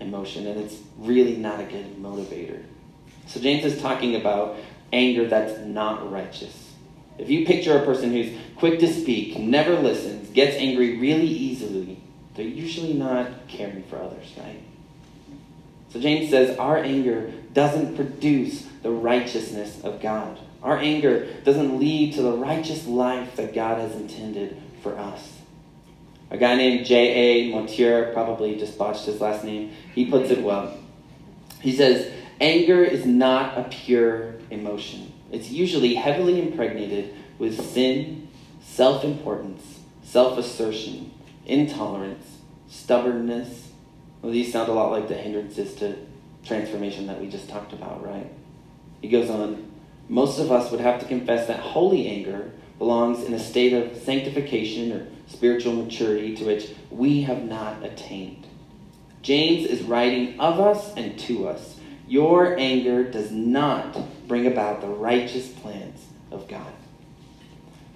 emotion, 0.00 0.46
and 0.46 0.60
it's 0.60 0.76
really 0.98 1.36
not 1.36 1.60
a 1.60 1.64
good 1.64 1.96
motivator. 1.96 2.62
So, 3.26 3.40
James 3.40 3.64
is 3.64 3.80
talking 3.80 4.16
about 4.16 4.56
anger 4.92 5.26
that's 5.26 5.58
not 5.60 6.10
righteous. 6.10 6.72
If 7.18 7.28
you 7.28 7.44
picture 7.44 7.76
a 7.76 7.84
person 7.84 8.12
who's 8.12 8.32
quick 8.56 8.78
to 8.80 8.92
speak, 8.92 9.38
never 9.38 9.76
listens, 9.76 10.30
gets 10.30 10.56
angry 10.56 10.98
really 10.98 11.26
easily, 11.26 12.00
they're 12.34 12.46
usually 12.46 12.94
not 12.94 13.48
caring 13.48 13.82
for 13.84 14.00
others, 14.00 14.32
right? 14.36 14.62
So 15.90 16.00
James 16.00 16.30
says 16.30 16.56
our 16.58 16.78
anger 16.78 17.32
doesn't 17.52 17.96
produce 17.96 18.66
the 18.82 18.90
righteousness 18.90 19.80
of 19.82 20.00
God. 20.00 20.38
Our 20.62 20.78
anger 20.78 21.26
doesn't 21.44 21.78
lead 21.78 22.14
to 22.14 22.22
the 22.22 22.32
righteous 22.32 22.86
life 22.86 23.36
that 23.36 23.54
God 23.54 23.78
has 23.80 23.94
intended 23.96 24.60
for 24.82 24.96
us. 24.96 25.37
A 26.30 26.36
guy 26.36 26.56
named 26.56 26.86
J.A. 26.86 27.50
Montier, 27.50 28.12
probably 28.12 28.56
just 28.56 28.76
botched 28.76 29.06
his 29.06 29.20
last 29.20 29.44
name, 29.44 29.72
he 29.94 30.04
puts 30.10 30.30
it 30.30 30.42
well. 30.42 30.76
He 31.60 31.72
says, 31.72 32.12
Anger 32.40 32.84
is 32.84 33.04
not 33.06 33.58
a 33.58 33.64
pure 33.64 34.34
emotion. 34.50 35.12
It's 35.32 35.50
usually 35.50 35.94
heavily 35.94 36.40
impregnated 36.40 37.14
with 37.38 37.60
sin, 37.60 38.28
self 38.60 39.04
importance, 39.04 39.80
self 40.02 40.38
assertion, 40.38 41.12
intolerance, 41.46 42.38
stubbornness. 42.68 43.70
Well, 44.22 44.32
these 44.32 44.52
sound 44.52 44.68
a 44.68 44.72
lot 44.72 44.92
like 44.92 45.08
the 45.08 45.14
hindrances 45.14 45.74
to 45.76 45.96
transformation 46.44 47.06
that 47.06 47.20
we 47.20 47.28
just 47.28 47.48
talked 47.48 47.72
about, 47.72 48.04
right? 48.04 48.30
He 49.00 49.08
goes 49.08 49.30
on 49.30 49.70
Most 50.08 50.38
of 50.38 50.50
us 50.50 50.70
would 50.70 50.80
have 50.80 51.00
to 51.00 51.06
confess 51.06 51.46
that 51.48 51.60
holy 51.60 52.08
anger 52.08 52.52
belongs 52.78 53.24
in 53.24 53.34
a 53.34 53.38
state 53.38 53.72
of 53.72 53.96
sanctification 53.96 54.92
or 54.92 55.06
spiritual 55.28 55.74
maturity 55.74 56.34
to 56.36 56.44
which 56.44 56.70
we 56.90 57.22
have 57.22 57.44
not 57.44 57.84
attained. 57.84 58.46
James 59.22 59.66
is 59.66 59.82
writing 59.82 60.38
of 60.40 60.58
us 60.58 60.94
and 60.96 61.18
to 61.20 61.48
us. 61.48 61.76
Your 62.06 62.56
anger 62.58 63.04
does 63.04 63.30
not 63.30 64.26
bring 64.26 64.46
about 64.46 64.80
the 64.80 64.88
righteous 64.88 65.48
plans 65.48 66.00
of 66.30 66.48
God. 66.48 66.72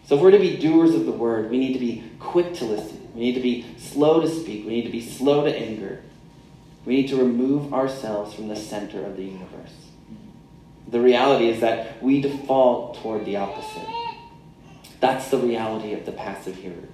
So, 0.04 0.16
if 0.16 0.20
we're 0.20 0.32
to 0.32 0.38
be 0.38 0.56
doers 0.56 0.94
of 0.94 1.06
the 1.06 1.12
word, 1.12 1.50
we 1.50 1.58
need 1.58 1.72
to 1.72 1.78
be 1.78 2.04
quick 2.18 2.54
to 2.54 2.64
listen. 2.64 3.08
We 3.14 3.20
need 3.20 3.34
to 3.34 3.40
be 3.40 3.66
slow 3.78 4.20
to 4.20 4.28
speak. 4.28 4.66
We 4.66 4.72
need 4.72 4.84
to 4.84 4.90
be 4.90 5.00
slow 5.00 5.44
to 5.44 5.56
anger. 5.56 6.02
We 6.84 6.96
need 6.96 7.08
to 7.08 7.16
remove 7.16 7.72
ourselves 7.72 8.34
from 8.34 8.48
the 8.48 8.56
center 8.56 9.04
of 9.06 9.16
the 9.16 9.24
universe. 9.24 9.72
The 10.88 11.00
reality 11.00 11.48
is 11.48 11.60
that 11.60 12.02
we 12.02 12.20
default 12.20 13.00
toward 13.00 13.24
the 13.24 13.36
opposite. 13.36 13.88
That's 15.00 15.30
the 15.30 15.38
reality 15.38 15.94
of 15.94 16.04
the 16.04 16.12
passive 16.12 16.56
hearer. 16.56 16.88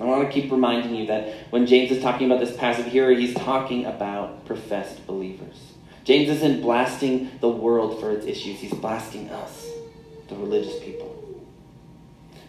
I 0.00 0.04
want 0.04 0.26
to 0.26 0.32
keep 0.32 0.50
reminding 0.50 0.94
you 0.94 1.06
that 1.08 1.34
when 1.50 1.66
James 1.66 1.90
is 1.90 2.02
talking 2.02 2.30
about 2.30 2.40
this 2.40 2.56
passive 2.56 2.86
hearer, 2.86 3.12
he's 3.12 3.34
talking 3.34 3.84
about 3.84 4.46
professed 4.46 5.06
believers. 5.06 5.56
James 6.04 6.30
isn't 6.30 6.62
blasting 6.62 7.30
the 7.40 7.48
world 7.48 8.00
for 8.00 8.10
its 8.10 8.26
issues, 8.26 8.60
he's 8.60 8.72
blasting 8.72 9.28
us, 9.30 9.68
the 10.28 10.36
religious 10.36 10.82
people. 10.82 11.16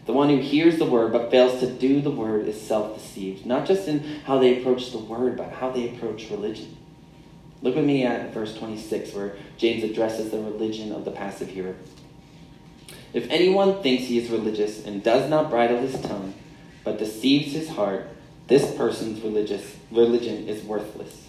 The 0.05 0.13
one 0.13 0.29
who 0.29 0.37
hears 0.37 0.77
the 0.77 0.85
word 0.85 1.11
but 1.11 1.29
fails 1.29 1.59
to 1.59 1.69
do 1.69 2.01
the 2.01 2.09
word 2.09 2.47
is 2.47 2.59
self 2.59 2.95
deceived, 2.95 3.45
not 3.45 3.65
just 3.65 3.87
in 3.87 3.99
how 4.25 4.39
they 4.39 4.59
approach 4.59 4.91
the 4.91 4.97
word, 4.97 5.37
but 5.37 5.51
how 5.51 5.69
they 5.69 5.89
approach 5.89 6.29
religion. 6.31 6.77
Look 7.61 7.75
with 7.75 7.85
me 7.85 8.03
at 8.03 8.33
verse 8.33 8.55
26, 8.57 9.13
where 9.13 9.35
James 9.57 9.83
addresses 9.83 10.31
the 10.31 10.39
religion 10.39 10.91
of 10.91 11.05
the 11.05 11.11
passive 11.11 11.49
hearer. 11.49 11.75
If 13.13 13.29
anyone 13.29 13.83
thinks 13.83 14.05
he 14.05 14.17
is 14.17 14.29
religious 14.31 14.85
and 14.85 15.03
does 15.03 15.29
not 15.29 15.49
bridle 15.49 15.79
his 15.79 15.99
tongue, 16.01 16.33
but 16.83 16.97
deceives 16.97 17.53
his 17.53 17.69
heart, 17.69 18.07
this 18.47 18.73
person's 18.75 19.21
religious 19.21 19.77
religion 19.91 20.47
is 20.47 20.63
worthless. 20.63 21.27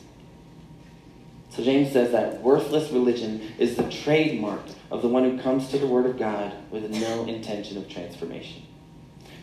So 1.50 1.62
James 1.62 1.92
says 1.92 2.12
that 2.12 2.40
worthless 2.40 2.90
religion 2.90 3.52
is 3.58 3.76
the 3.76 3.90
trademark 3.90 4.62
of 4.90 5.02
the 5.02 5.08
one 5.08 5.24
who 5.24 5.38
comes 5.42 5.68
to 5.68 5.78
the 5.78 5.86
Word 5.86 6.06
of 6.06 6.18
God 6.18 6.54
with 6.70 6.90
no 6.90 7.26
intention 7.26 7.76
of 7.76 7.88
transformation. 7.88 8.62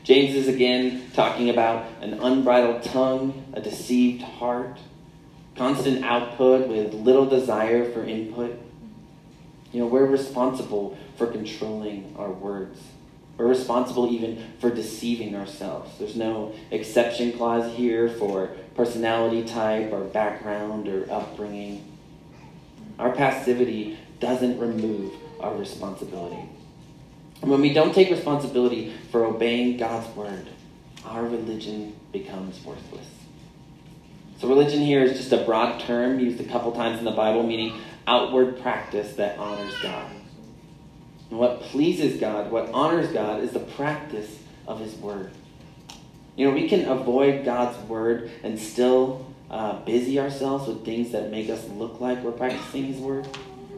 James 0.04 0.34
is 0.34 0.48
again 0.48 1.04
talking 1.14 1.52
about 1.52 1.86
an 2.02 2.16
unbridled 2.16 2.82
tongue, 2.82 3.46
a 3.54 3.62
deceived 3.62 4.24
heart, 4.24 4.80
constant 5.56 6.04
output 6.04 6.68
with 6.68 6.94
little 6.94 7.28
desire 7.28 7.92
for 7.92 8.04
input. 8.04 8.60
You 9.72 9.82
know, 9.82 9.88
we're 9.88 10.06
responsible 10.06 10.98
for 11.16 11.28
controlling 11.28 12.16
our 12.18 12.32
words. 12.32 12.82
We're 13.40 13.48
responsible 13.48 14.12
even 14.12 14.52
for 14.60 14.70
deceiving 14.70 15.34
ourselves. 15.34 15.98
There's 15.98 16.18
no 16.18 16.54
exception 16.72 17.32
clause 17.32 17.74
here 17.74 18.10
for 18.10 18.48
personality 18.76 19.46
type 19.46 19.94
or 19.94 20.04
background 20.04 20.90
or 20.90 21.10
upbringing. 21.10 21.90
Our 23.00 23.14
passivity 23.14 23.98
doesn't 24.20 24.60
remove 24.60 25.14
our 25.40 25.56
responsibility. 25.56 26.50
And 27.42 27.50
when 27.50 27.62
we 27.62 27.72
don't 27.72 27.96
take 27.96 28.12
responsibility 28.12 28.94
for 29.10 29.24
obeying 29.24 29.78
God's 29.78 30.14
word, 30.18 30.50
our 31.06 31.24
religion 31.24 31.96
becomes 32.12 32.62
worthless. 32.66 33.08
So, 34.40 34.50
religion 34.50 34.82
here 34.82 35.02
is 35.04 35.18
just 35.18 35.32
a 35.32 35.46
broad 35.46 35.80
term 35.80 36.20
used 36.20 36.42
a 36.42 36.46
couple 36.46 36.74
times 36.74 37.00
in 37.00 37.06
the 37.06 37.12
Bible, 37.12 37.44
meaning 37.44 37.80
outward 38.06 38.62
practice 38.62 39.16
that 39.16 39.38
honors 39.38 39.74
God. 39.82 40.19
And 41.30 41.40
what 41.40 41.62
pleases 41.62 42.20
God, 42.20 42.52
what 42.52 42.70
honors 42.74 43.12
God, 43.12 43.44
is 43.44 43.52
the 43.52 43.60
practice 43.60 44.38
of 44.68 44.80
His 44.80 44.96
Word. 44.96 45.32
You 46.36 46.48
know, 46.48 46.54
we 46.54 46.70
can 46.70 46.86
avoid 46.88 47.46
God's 47.46 47.78
Word 47.88 48.32
and 48.44 48.60
still 48.60 49.26
uh, 49.50 49.84
busy 49.84 50.20
ourselves 50.20 50.68
with 50.68 50.86
things 50.86 51.12
that 51.12 51.32
make 51.32 51.50
us 51.50 51.68
look 51.70 52.00
like 52.00 52.24
we're 52.24 52.32
practicing 52.32 52.86
His 52.86 52.98
Word, 52.98 53.28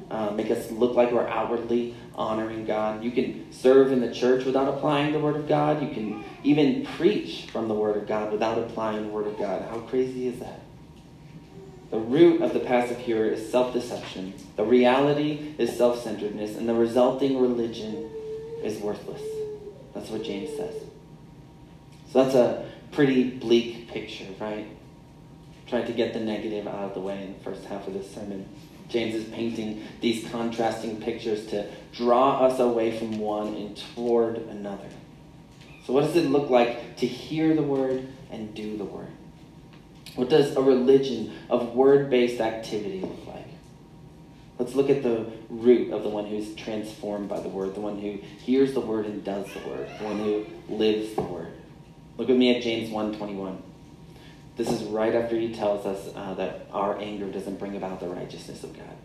uh, 0.10 0.32
make 0.32 0.52
us 0.52 0.70
look 0.72 0.96
like 0.96 1.12
we're 1.12 1.28
outwardly 1.28 1.96
honoring 2.16 2.66
God. 2.66 3.04
You 3.04 3.12
can 3.12 3.52
serve 3.52 3.92
in 3.92 4.02
the 4.02 4.14
church 4.14 4.46
without 4.46 4.68
applying 4.68 5.14
the 5.14 5.20
Word 5.20 5.36
of 5.36 5.48
God. 5.48 5.82
You 5.82 5.94
can 5.94 6.24
even 6.44 6.86
preach 6.86 7.48
from 7.52 7.68
the 7.68 7.74
Word 7.74 7.98
of 7.98 8.08
God 8.08 8.32
without 8.32 8.58
applying 8.58 9.04
the 9.04 9.10
Word 9.10 9.28
of 9.28 9.38
God. 9.38 9.64
How 9.70 9.80
crazy 9.80 10.28
is 10.28 10.40
that? 10.40 10.60
The 11.92 12.00
root 12.00 12.42
of 12.42 12.54
the 12.54 12.62
passive 12.62 12.98
hearer 12.98 13.28
is 13.28 13.52
self 13.52 13.74
deception. 13.74 14.34
The 14.56 14.64
reality 14.64 15.54
is 15.58 15.78
self 15.78 16.02
centeredness, 16.02 16.56
and 16.56 16.68
the 16.68 16.74
resulting 16.74 17.40
religion 17.40 18.10
is 18.64 18.80
worthless. 18.80 19.22
That's 19.94 20.10
what 20.10 20.24
James 20.24 20.56
says. 20.56 20.76
So 22.12 22.24
that's 22.24 22.36
a 22.36 22.70
pretty 22.94 23.30
bleak 23.30 23.90
picture, 23.90 24.28
right? 24.40 24.68
Trying 25.68 25.86
to 25.88 25.94
get 25.94 26.14
the 26.14 26.22
negative 26.22 26.66
out 26.66 26.76
of 26.76 26.94
the 26.94 27.02
way 27.02 27.24
in 27.24 27.34
the 27.34 27.40
first 27.40 27.66
half 27.66 27.88
of 27.88 27.94
this 27.94 28.14
sermon. 28.14 28.48
James 28.88 29.16
is 29.16 29.26
painting 29.26 29.84
these 30.02 30.30
contrasting 30.30 31.02
pictures 31.02 31.46
to 31.48 31.70
draw 31.94 32.46
us 32.46 32.60
away 32.60 32.98
from 32.98 33.20
one 33.20 33.56
and 33.56 33.82
toward 33.96 34.38
another. 34.38 34.90
So, 35.86 35.94
what 35.94 36.02
does 36.06 36.16
it 36.16 36.30
look 36.30 36.50
like 36.50 36.98
to 36.98 37.08
hear 37.08 37.54
the 37.54 37.64
word 37.64 38.08
and 38.30 38.54
do 38.54 38.78
the 38.78 38.86
word? 38.86 39.08
What 40.16 40.30
does 40.30 40.56
a 40.56 40.62
religion 40.62 41.34
of 41.50 41.74
word 41.74 42.10
based 42.10 42.42
activity 42.42 43.02
look 43.02 43.28
like? 43.28 43.48
Let's 44.60 44.76
look 44.76 44.90
at 44.90 45.04
the 45.04 45.26
root 45.50 45.92
of 45.92 46.04
the 46.04 46.10
one 46.10 46.28
who's 46.28 46.54
transformed 46.56 47.30
by 47.30 47.40
the 47.40 47.50
word, 47.50 47.74
the 47.74 47.82
one 47.82 48.00
who 48.00 48.20
hears 48.44 48.74
the 48.74 48.82
word 48.82 49.06
and 49.06 49.24
does 49.24 49.48
the 49.54 49.68
word, 49.68 49.90
the 49.98 50.06
one 50.06 50.20
who 50.20 50.46
lives 50.70 51.16
the 51.16 51.22
word. 51.22 51.54
Look 52.18 52.28
with 52.28 52.38
me 52.38 52.56
at 52.56 52.62
James 52.62 52.90
1:21. 52.90 53.58
This 54.58 54.70
is 54.70 54.84
right 54.84 55.16
after 55.16 55.40
he 55.40 55.54
tells 55.54 55.86
us 55.86 56.14
uh, 56.16 56.34
that 56.36 56.68
our 56.72 57.00
anger 57.00 57.32
doesn't 57.32 57.58
bring 57.58 57.76
about 57.76 58.00
the 58.00 58.08
righteousness 58.08 58.64
of 58.64 58.78
God. 58.78 58.96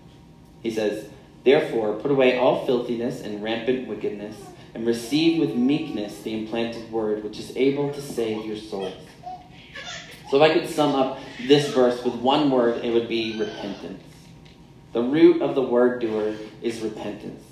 He 0.63 0.71
says, 0.71 1.09
Therefore, 1.45 1.95
put 1.95 2.11
away 2.11 2.37
all 2.37 2.67
filthiness 2.67 3.21
and 3.21 3.43
rampant 3.43 3.87
wickedness, 3.87 4.37
and 4.75 4.85
receive 4.85 5.39
with 5.39 5.55
meekness 5.55 6.21
the 6.21 6.35
implanted 6.35 6.91
word, 6.91 7.23
which 7.23 7.39
is 7.39 7.57
able 7.57 7.93
to 7.93 8.03
save 8.03 8.45
your 8.45 8.57
souls. 8.57 8.93
So, 10.31 10.43
if 10.43 10.51
I 10.51 10.53
could 10.53 10.69
sum 10.69 10.95
up 10.95 11.19
this 11.47 11.69
verse 11.73 12.03
with 12.03 12.15
one 12.15 12.51
word, 12.51 12.85
it 12.85 12.93
would 12.93 13.09
be 13.09 13.39
repentance. 13.39 14.03
The 14.93 15.03
root 15.03 15.43
of 15.43 15.55
the 15.55 15.63
word 15.63 16.01
doer 16.01 16.35
is 16.63 16.81
repentance. 16.81 17.45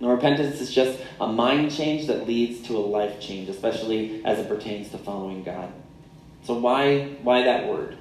Now, 0.00 0.10
repentance 0.10 0.60
is 0.60 0.72
just 0.72 1.00
a 1.20 1.26
mind 1.26 1.72
change 1.72 2.06
that 2.06 2.26
leads 2.26 2.66
to 2.68 2.76
a 2.76 2.78
life 2.78 3.20
change, 3.20 3.48
especially 3.48 4.24
as 4.24 4.38
it 4.38 4.48
pertains 4.48 4.90
to 4.90 4.98
following 4.98 5.42
God. 5.42 5.72
So, 6.44 6.54
why, 6.54 7.16
why 7.22 7.44
that 7.44 7.68
word? 7.68 7.96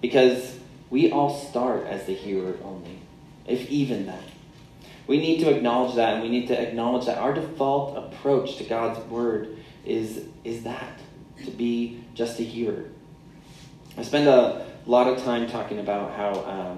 Because 0.00 0.58
we 0.90 1.10
all 1.10 1.34
start 1.34 1.86
as 1.86 2.06
the 2.06 2.14
hearer 2.14 2.56
only, 2.62 3.00
if 3.46 3.68
even 3.70 4.06
that. 4.06 4.22
We 5.06 5.18
need 5.18 5.40
to 5.40 5.54
acknowledge 5.54 5.94
that, 5.96 6.14
and 6.14 6.22
we 6.22 6.28
need 6.28 6.48
to 6.48 6.60
acknowledge 6.60 7.06
that 7.06 7.18
our 7.18 7.32
default 7.32 7.96
approach 7.96 8.56
to 8.56 8.64
God's 8.64 8.98
word 9.08 9.56
is, 9.84 10.24
is 10.44 10.64
that 10.64 10.98
to 11.44 11.50
be 11.50 12.04
just 12.14 12.40
a 12.40 12.42
hearer. 12.42 12.86
I 13.98 14.02
spend 14.02 14.28
a 14.28 14.66
lot 14.84 15.06
of 15.06 15.24
time 15.24 15.48
talking 15.48 15.78
about 15.78 16.12
how 16.12 16.30
uh, 16.40 16.76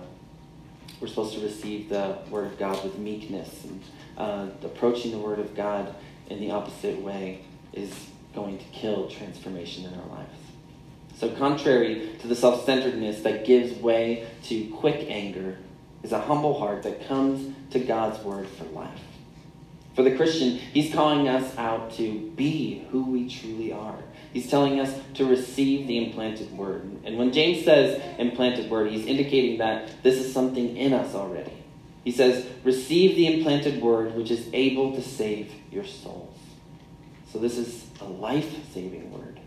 we're 1.00 1.08
supposed 1.08 1.34
to 1.34 1.40
receive 1.40 1.88
the 1.88 2.18
Word 2.30 2.46
of 2.46 2.58
God 2.60 2.82
with 2.84 2.96
meekness, 2.96 3.64
and 3.64 3.82
uh, 4.16 4.46
approaching 4.62 5.10
the 5.10 5.18
Word 5.18 5.40
of 5.40 5.56
God 5.56 5.96
in 6.28 6.38
the 6.38 6.52
opposite 6.52 7.02
way 7.02 7.40
is 7.72 7.92
going 8.36 8.58
to 8.58 8.64
kill 8.66 9.08
transformation 9.08 9.84
in 9.84 9.98
our 9.98 10.06
lives. 10.06 10.38
So, 11.16 11.34
contrary 11.34 12.16
to 12.20 12.28
the 12.28 12.36
self 12.36 12.64
centeredness 12.64 13.22
that 13.22 13.44
gives 13.44 13.76
way 13.80 14.28
to 14.44 14.68
quick 14.68 15.10
anger, 15.10 15.58
is 16.04 16.12
a 16.12 16.20
humble 16.20 16.56
heart 16.56 16.84
that 16.84 17.08
comes 17.08 17.52
to 17.70 17.80
God's 17.80 18.22
Word 18.22 18.46
for 18.46 18.64
life. 18.66 19.00
For 19.96 20.04
the 20.04 20.14
Christian, 20.14 20.50
He's 20.50 20.94
calling 20.94 21.26
us 21.26 21.58
out 21.58 21.94
to 21.94 22.30
be 22.36 22.86
who 22.92 23.10
we 23.10 23.28
truly 23.28 23.72
are 23.72 23.98
He's 24.38 24.48
telling 24.48 24.78
us 24.78 24.96
to 25.14 25.24
receive 25.24 25.88
the 25.88 25.98
implanted 25.98 26.56
word. 26.56 26.88
And 27.02 27.18
when 27.18 27.32
James 27.32 27.64
says 27.64 28.00
implanted 28.20 28.70
word, 28.70 28.92
he's 28.92 29.04
indicating 29.04 29.58
that 29.58 30.00
this 30.04 30.14
is 30.14 30.32
something 30.32 30.76
in 30.76 30.92
us 30.92 31.12
already. 31.12 31.64
He 32.04 32.12
says, 32.12 32.46
receive 32.62 33.16
the 33.16 33.26
implanted 33.26 33.82
word 33.82 34.14
which 34.14 34.30
is 34.30 34.48
able 34.52 34.94
to 34.94 35.02
save 35.02 35.52
your 35.72 35.84
souls. 35.84 36.38
So 37.32 37.40
this 37.40 37.58
is 37.58 37.84
a 38.00 38.04
life 38.04 38.48
saving 38.72 39.10
word. 39.10 39.40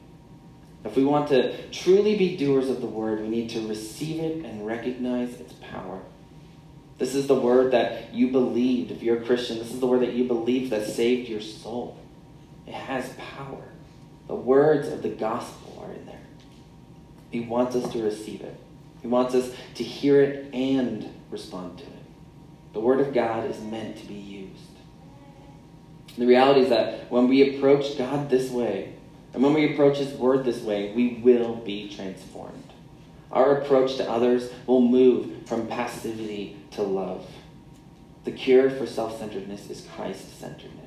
If 0.84 0.98
we 0.98 1.06
want 1.06 1.30
to 1.30 1.70
truly 1.70 2.18
be 2.18 2.36
doers 2.36 2.68
of 2.68 2.82
the 2.82 2.88
word, 2.88 3.22
we 3.22 3.30
need 3.30 3.52
to 3.52 3.66
receive 3.66 4.20
it 4.20 4.44
and 4.44 4.68
recognize 4.68 5.40
its 5.40 5.54
power. 5.72 6.02
This 6.98 7.16
is 7.16 7.28
the 7.28 7.36
word 7.36 7.72
that 7.72 8.14
you 8.14 8.30
believed. 8.30 8.92
If 8.92 9.02
you're 9.02 9.22
a 9.22 9.26
Christian, 9.26 9.58
this 9.58 9.72
is 9.72 9.80
the 9.80 9.88
word 9.88 10.02
that 10.02 10.12
you 10.12 10.26
believed 10.26 10.74
that 10.74 10.86
saved 10.86 11.30
your 11.30 11.40
soul. 11.40 11.98
It 12.68 12.74
has 12.74 13.14
power. 13.14 13.71
The 14.32 14.38
words 14.38 14.88
of 14.88 15.02
the 15.02 15.10
gospel 15.10 15.84
are 15.86 15.92
in 15.92 16.06
there. 16.06 16.22
He 17.32 17.42
wants 17.42 17.76
us 17.76 17.92
to 17.92 18.02
receive 18.02 18.40
it. 18.40 18.56
He 19.02 19.10
wants 19.10 19.36
us 19.36 19.54
to 19.76 19.84
hear 19.84 20.22
it 20.22 20.54
and 20.54 21.14
respond 21.30 21.80
to 21.80 21.84
it. 21.84 22.04
The 22.72 22.80
Word 22.80 23.02
of 23.02 23.14
God 23.14 23.44
is 23.52 23.60
meant 23.60 23.98
to 23.98 24.06
be 24.06 24.14
used. 24.14 24.72
The 26.18 26.26
reality 26.26 26.62
is 26.62 26.70
that 26.70 27.12
when 27.12 27.28
we 27.28 27.58
approach 27.58 27.98
God 27.98 28.30
this 28.30 28.50
way, 28.50 28.94
and 29.34 29.44
when 29.44 29.54
we 29.54 29.74
approach 29.74 29.98
His 29.98 30.14
Word 30.14 30.46
this 30.46 30.62
way, 30.62 30.94
we 30.94 31.16
will 31.16 31.56
be 31.56 31.94
transformed. 31.94 32.72
Our 33.34 33.58
approach 33.58 33.98
to 33.98 34.10
others 34.10 34.50
will 34.66 34.80
move 34.80 35.46
from 35.46 35.68
passivity 35.68 36.56
to 36.72 36.84
love. 36.84 37.30
The 38.24 38.32
cure 38.32 38.70
for 38.70 38.88
self 38.88 39.20
centeredness 39.20 39.70
is 39.70 39.86
Christ 39.94 40.40
centeredness. 40.40 40.81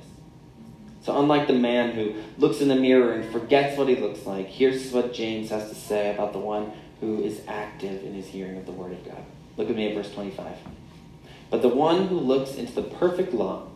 So, 1.05 1.19
unlike 1.19 1.45
the 1.45 1.53
man 1.53 1.91
who 1.91 2.15
looks 2.39 2.61
in 2.61 2.67
the 2.67 2.75
mirror 2.75 3.13
and 3.13 3.31
forgets 3.31 3.77
what 3.77 3.87
he 3.87 3.95
looks 3.95 4.25
like, 4.25 4.47
here's 4.47 4.91
what 4.91 5.13
James 5.13 5.51
has 5.51 5.69
to 5.69 5.75
say 5.75 6.11
about 6.11 6.33
the 6.33 6.39
one 6.39 6.71
who 6.99 7.21
is 7.21 7.41
active 7.47 8.03
in 8.03 8.15
his 8.15 8.25
hearing 8.25 8.57
of 8.57 8.65
the 8.65 8.71
Word 8.71 8.93
of 8.93 9.05
God. 9.05 9.23
Look 9.55 9.69
at 9.69 9.75
me 9.75 9.87
at 9.87 9.93
verse 9.93 10.11
25. 10.11 10.57
But 11.51 11.61
the 11.61 11.69
one 11.69 12.07
who 12.07 12.17
looks 12.19 12.55
into 12.55 12.73
the 12.73 12.81
perfect 12.81 13.35
law, 13.35 13.67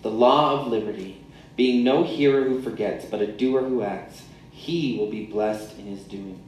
the 0.00 0.10
law 0.10 0.58
of 0.58 0.68
liberty, 0.68 1.22
being 1.56 1.84
no 1.84 2.04
hearer 2.04 2.44
who 2.44 2.62
forgets, 2.62 3.04
but 3.04 3.20
a 3.20 3.26
doer 3.26 3.60
who 3.60 3.82
acts, 3.82 4.22
he 4.50 4.96
will 4.96 5.10
be 5.10 5.26
blessed 5.26 5.76
in 5.78 5.84
his 5.84 6.00
doing. 6.04 6.40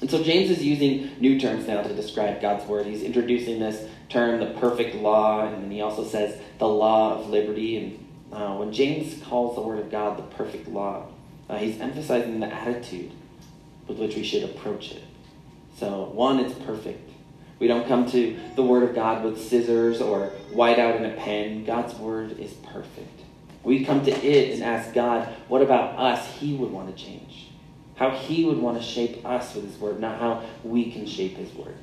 And 0.00 0.10
so 0.10 0.20
James 0.20 0.50
is 0.50 0.64
using 0.64 1.12
new 1.20 1.38
terms 1.38 1.68
now 1.68 1.82
to 1.82 1.94
describe 1.94 2.40
God's 2.40 2.66
word. 2.66 2.86
He's 2.86 3.04
introducing 3.04 3.60
this 3.60 3.88
term, 4.08 4.40
the 4.40 4.58
perfect 4.58 4.96
law, 4.96 5.46
and 5.46 5.62
then 5.62 5.70
he 5.70 5.80
also 5.80 6.04
says 6.04 6.40
the 6.58 6.66
law 6.66 7.20
of 7.20 7.30
liberty. 7.30 7.76
And 7.76 8.07
Uh, 8.32 8.56
when 8.56 8.72
James 8.72 9.22
calls 9.24 9.54
the 9.54 9.62
Word 9.62 9.78
of 9.78 9.90
God 9.90 10.18
the 10.18 10.22
perfect 10.22 10.68
law, 10.68 11.06
uh, 11.48 11.56
he's 11.56 11.80
emphasizing 11.80 12.40
the 12.40 12.52
attitude 12.52 13.12
with 13.86 13.98
which 13.98 14.16
we 14.16 14.22
should 14.22 14.44
approach 14.44 14.92
it. 14.92 15.02
So, 15.76 16.10
one, 16.12 16.40
it's 16.40 16.54
perfect. 16.58 17.10
We 17.58 17.66
don't 17.66 17.88
come 17.88 18.10
to 18.10 18.38
the 18.54 18.62
Word 18.62 18.82
of 18.82 18.94
God 18.94 19.24
with 19.24 19.40
scissors 19.40 20.00
or 20.00 20.26
white 20.52 20.78
out 20.78 20.96
in 20.96 21.04
a 21.04 21.14
pen. 21.14 21.64
God's 21.64 21.94
Word 21.94 22.38
is 22.38 22.52
perfect. 22.52 23.20
We 23.64 23.84
come 23.84 24.04
to 24.04 24.10
it 24.10 24.54
and 24.54 24.62
ask 24.62 24.94
God, 24.94 25.28
what 25.48 25.62
about 25.62 25.98
us 25.98 26.26
He 26.36 26.54
would 26.54 26.70
want 26.70 26.94
to 26.94 27.02
change? 27.02 27.48
How 27.96 28.10
He 28.10 28.44
would 28.44 28.58
want 28.58 28.78
to 28.78 28.84
shape 28.84 29.24
us 29.24 29.54
with 29.54 29.64
His 29.64 29.78
Word, 29.78 30.00
not 30.00 30.18
how 30.20 30.44
we 30.62 30.92
can 30.92 31.06
shape 31.06 31.36
His 31.36 31.52
Word. 31.54 31.76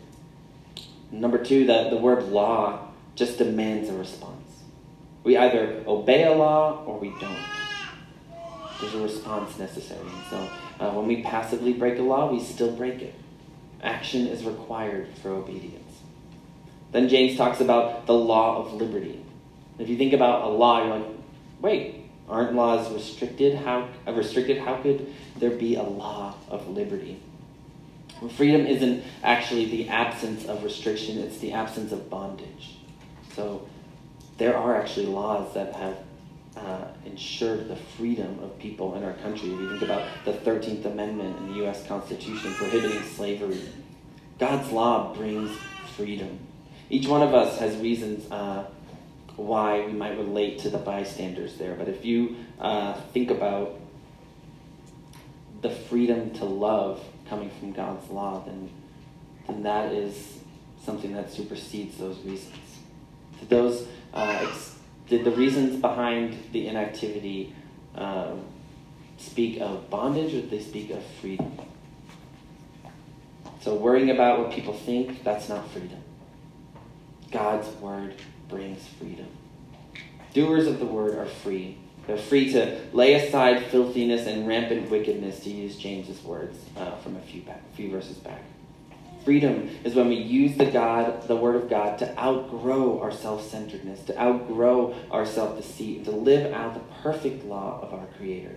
Number 1.11 1.37
two, 1.37 1.65
the, 1.65 1.89
the 1.89 1.97
word 1.97 2.23
law 2.25 2.87
just 3.15 3.37
demands 3.37 3.89
a 3.89 3.93
response. 3.93 4.34
We 5.25 5.35
either 5.35 5.83
obey 5.87 6.23
a 6.23 6.33
law 6.33 6.83
or 6.85 6.99
we 6.99 7.09
don't. 7.19 7.43
There's 8.79 8.93
a 8.93 9.01
response 9.01 9.57
necessary. 9.57 10.07
So 10.29 10.49
uh, 10.79 10.91
when 10.91 11.07
we 11.07 11.23
passively 11.23 11.73
break 11.73 11.97
a 11.97 12.03
law, 12.03 12.31
we 12.31 12.39
still 12.39 12.71
break 12.71 13.01
it. 13.01 13.15
Action 13.81 14.27
is 14.27 14.43
required 14.43 15.07
for 15.21 15.31
obedience. 15.31 15.81
Then 16.91 17.09
James 17.09 17.37
talks 17.37 17.59
about 17.59 18.05
the 18.05 18.13
law 18.13 18.59
of 18.59 18.73
liberty. 18.73 19.25
If 19.79 19.89
you 19.89 19.97
think 19.97 20.13
about 20.13 20.43
a 20.43 20.47
law, 20.47 20.85
you're 20.85 20.97
like, 20.97 21.07
wait, 21.59 22.05
aren't 22.29 22.53
laws 22.53 22.93
restricted? 22.93 23.55
How 23.55 23.89
uh, 24.07 24.13
restricted? 24.13 24.59
How 24.59 24.77
could 24.77 25.11
there 25.37 25.49
be 25.49 25.75
a 25.75 25.83
law 25.83 26.35
of 26.49 26.67
liberty? 26.69 27.19
Well, 28.21 28.29
freedom 28.29 28.65
isn't 28.65 29.03
actually 29.23 29.65
the 29.65 29.89
absence 29.89 30.45
of 30.45 30.63
restriction; 30.63 31.17
it's 31.17 31.39
the 31.39 31.51
absence 31.51 31.91
of 31.91 32.09
bondage. 32.09 32.77
So 33.35 33.67
there 34.37 34.57
are 34.57 34.75
actually 34.75 35.05
laws 35.05 35.53
that 35.53 35.73
have 35.73 35.97
uh, 36.57 36.85
ensured 37.05 37.67
the 37.67 37.75
freedom 37.75 38.39
of 38.39 38.57
people 38.59 38.95
in 38.95 39.03
our 39.03 39.13
country. 39.13 39.51
If 39.51 39.59
you 39.59 39.69
think 39.69 39.81
about 39.81 40.07
the 40.23 40.33
13th 40.33 40.85
Amendment 40.85 41.37
in 41.37 41.47
the 41.49 41.53
U.S. 41.59 41.85
Constitution 41.87 42.53
prohibiting 42.53 43.03
slavery, 43.03 43.61
God's 44.39 44.71
law 44.71 45.13
brings 45.13 45.51
freedom. 45.95 46.39
Each 46.89 47.07
one 47.07 47.21
of 47.21 47.33
us 47.33 47.57
has 47.59 47.75
reasons 47.77 48.29
uh, 48.31 48.65
why 49.35 49.85
we 49.85 49.91
might 49.91 50.17
relate 50.17 50.59
to 50.59 50.69
the 50.69 50.77
bystanders 50.77 51.57
there, 51.57 51.75
but 51.75 51.89
if 51.89 52.05
you 52.05 52.35
uh, 52.59 52.93
think 53.13 53.31
about 53.31 53.79
the 55.61 55.69
freedom 55.69 56.31
to 56.31 56.45
love 56.45 57.03
coming 57.27 57.49
from 57.59 57.71
God's 57.71 58.09
law, 58.09 58.43
then, 58.45 58.69
then 59.47 59.63
that 59.63 59.91
is 59.91 60.39
something 60.83 61.13
that 61.13 61.33
supersedes 61.33 61.97
those 61.97 62.17
reasons. 62.19 62.53
To 63.39 63.45
those 63.45 63.87
uh, 64.13 64.47
did 65.07 65.23
the 65.23 65.31
reasons 65.31 65.79
behind 65.79 66.37
the 66.51 66.67
inactivity 66.67 67.53
um, 67.95 68.41
speak 69.17 69.61
of 69.61 69.89
bondage 69.89 70.33
or 70.33 70.41
did 70.41 70.49
they 70.49 70.61
speak 70.61 70.89
of 70.89 71.03
freedom? 71.21 71.59
So, 73.61 73.75
worrying 73.75 74.11
about 74.11 74.39
what 74.39 74.51
people 74.51 74.73
think, 74.73 75.23
that's 75.23 75.49
not 75.49 75.69
freedom. 75.71 76.01
God's 77.31 77.67
word 77.77 78.15
brings 78.47 78.85
freedom. 78.99 79.27
Doers 80.33 80.67
of 80.67 80.79
the 80.79 80.85
word 80.85 81.17
are 81.17 81.25
free. 81.25 81.77
They're 82.05 82.17
free 82.17 82.51
to 82.53 82.79
lay 82.93 83.15
aside 83.15 83.65
filthiness 83.65 84.27
and 84.27 84.47
rampant 84.47 84.91
wickedness, 84.91 85.39
to 85.41 85.49
use 85.49 85.77
James's 85.77 86.23
words 86.23 86.57
uh, 86.77 86.95
from 86.97 87.15
a 87.15 87.21
few, 87.21 87.41
back, 87.41 87.61
few 87.73 87.89
verses 87.89 88.17
back. 88.17 88.41
Freedom 89.25 89.69
is 89.83 89.95
when 89.95 90.07
we 90.07 90.15
use 90.15 90.55
the 90.55 90.67
God, 90.67 91.27
the 91.27 91.35
Word 91.35 91.55
of 91.55 91.67
God, 91.67 91.97
to 91.97 92.17
outgrow 92.19 93.01
our 93.01 93.11
self-centeredness, 93.11 94.03
to 94.03 94.21
outgrow 94.21 94.95
our 95.09 95.25
self-deceit, 95.25 96.05
to 96.05 96.11
live 96.11 96.53
out 96.53 96.75
the 96.75 96.93
perfect 97.01 97.43
law 97.43 97.79
of 97.81 97.91
our 97.91 98.05
Creator. 98.17 98.55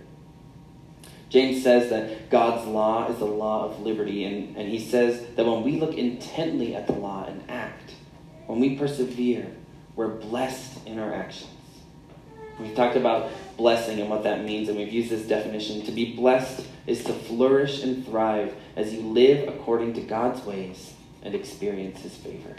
James 1.29 1.63
says 1.63 1.89
that 1.89 2.29
God's 2.29 2.67
law 2.67 3.09
is 3.09 3.17
the 3.17 3.25
law 3.25 3.65
of 3.65 3.81
liberty, 3.81 4.25
and, 4.25 4.55
and 4.55 4.69
he 4.69 4.79
says 4.79 5.25
that 5.35 5.45
when 5.45 5.63
we 5.63 5.79
look 5.79 5.95
intently 5.95 6.75
at 6.75 6.85
the 6.85 6.93
law 6.93 7.25
and 7.25 7.43
act, 7.49 7.93
when 8.45 8.59
we 8.59 8.77
persevere, 8.77 9.51
we're 9.95 10.07
blessed 10.07 10.85
in 10.85 10.99
our 10.99 11.13
actions. 11.13 11.58
We've 12.59 12.75
talked 12.75 12.97
about 12.97 13.31
blessing 13.57 13.99
and 13.99 14.09
what 14.09 14.23
that 14.23 14.43
means, 14.43 14.67
and 14.67 14.77
we've 14.77 14.91
used 14.91 15.09
this 15.09 15.25
definition. 15.25 15.83
To 15.83 15.91
be 15.91 16.15
blessed 16.15 16.65
is 16.85 17.03
to 17.05 17.13
flourish 17.13 17.83
and 17.83 18.05
thrive 18.05 18.53
as 18.75 18.93
you 18.93 19.01
live 19.01 19.47
according 19.47 19.93
to 19.93 20.01
God's 20.01 20.43
ways 20.45 20.93
and 21.23 21.33
experience 21.33 22.01
His 22.01 22.15
favor. 22.15 22.55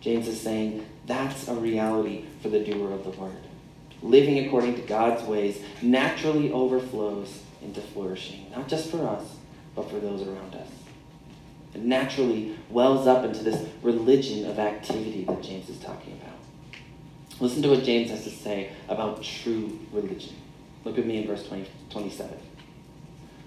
James 0.00 0.28
is 0.28 0.40
saying 0.40 0.84
that's 1.06 1.48
a 1.48 1.54
reality 1.54 2.24
for 2.42 2.48
the 2.48 2.60
doer 2.60 2.92
of 2.92 3.04
the 3.04 3.10
word. 3.10 3.36
Living 4.02 4.44
according 4.46 4.74
to 4.74 4.82
God's 4.82 5.22
ways 5.22 5.62
naturally 5.80 6.52
overflows 6.52 7.40
into 7.62 7.80
flourishing, 7.80 8.50
not 8.50 8.68
just 8.68 8.90
for 8.90 9.06
us, 9.06 9.36
but 9.74 9.88
for 9.88 10.00
those 10.00 10.22
around 10.22 10.54
us. 10.54 10.68
It 11.74 11.82
naturally 11.82 12.58
wells 12.68 13.06
up 13.06 13.24
into 13.24 13.42
this 13.42 13.66
religion 13.82 14.50
of 14.50 14.58
activity 14.58 15.24
that 15.24 15.42
James 15.42 15.68
is 15.68 15.78
talking 15.78 16.20
about. 16.20 16.31
Listen 17.40 17.62
to 17.62 17.70
what 17.70 17.84
James 17.84 18.10
has 18.10 18.24
to 18.24 18.30
say 18.30 18.72
about 18.88 19.22
true 19.22 19.78
religion. 19.92 20.34
Look 20.84 20.98
at 20.98 21.06
me 21.06 21.18
in 21.18 21.26
verse 21.26 21.46
20, 21.46 21.68
27. 21.90 22.38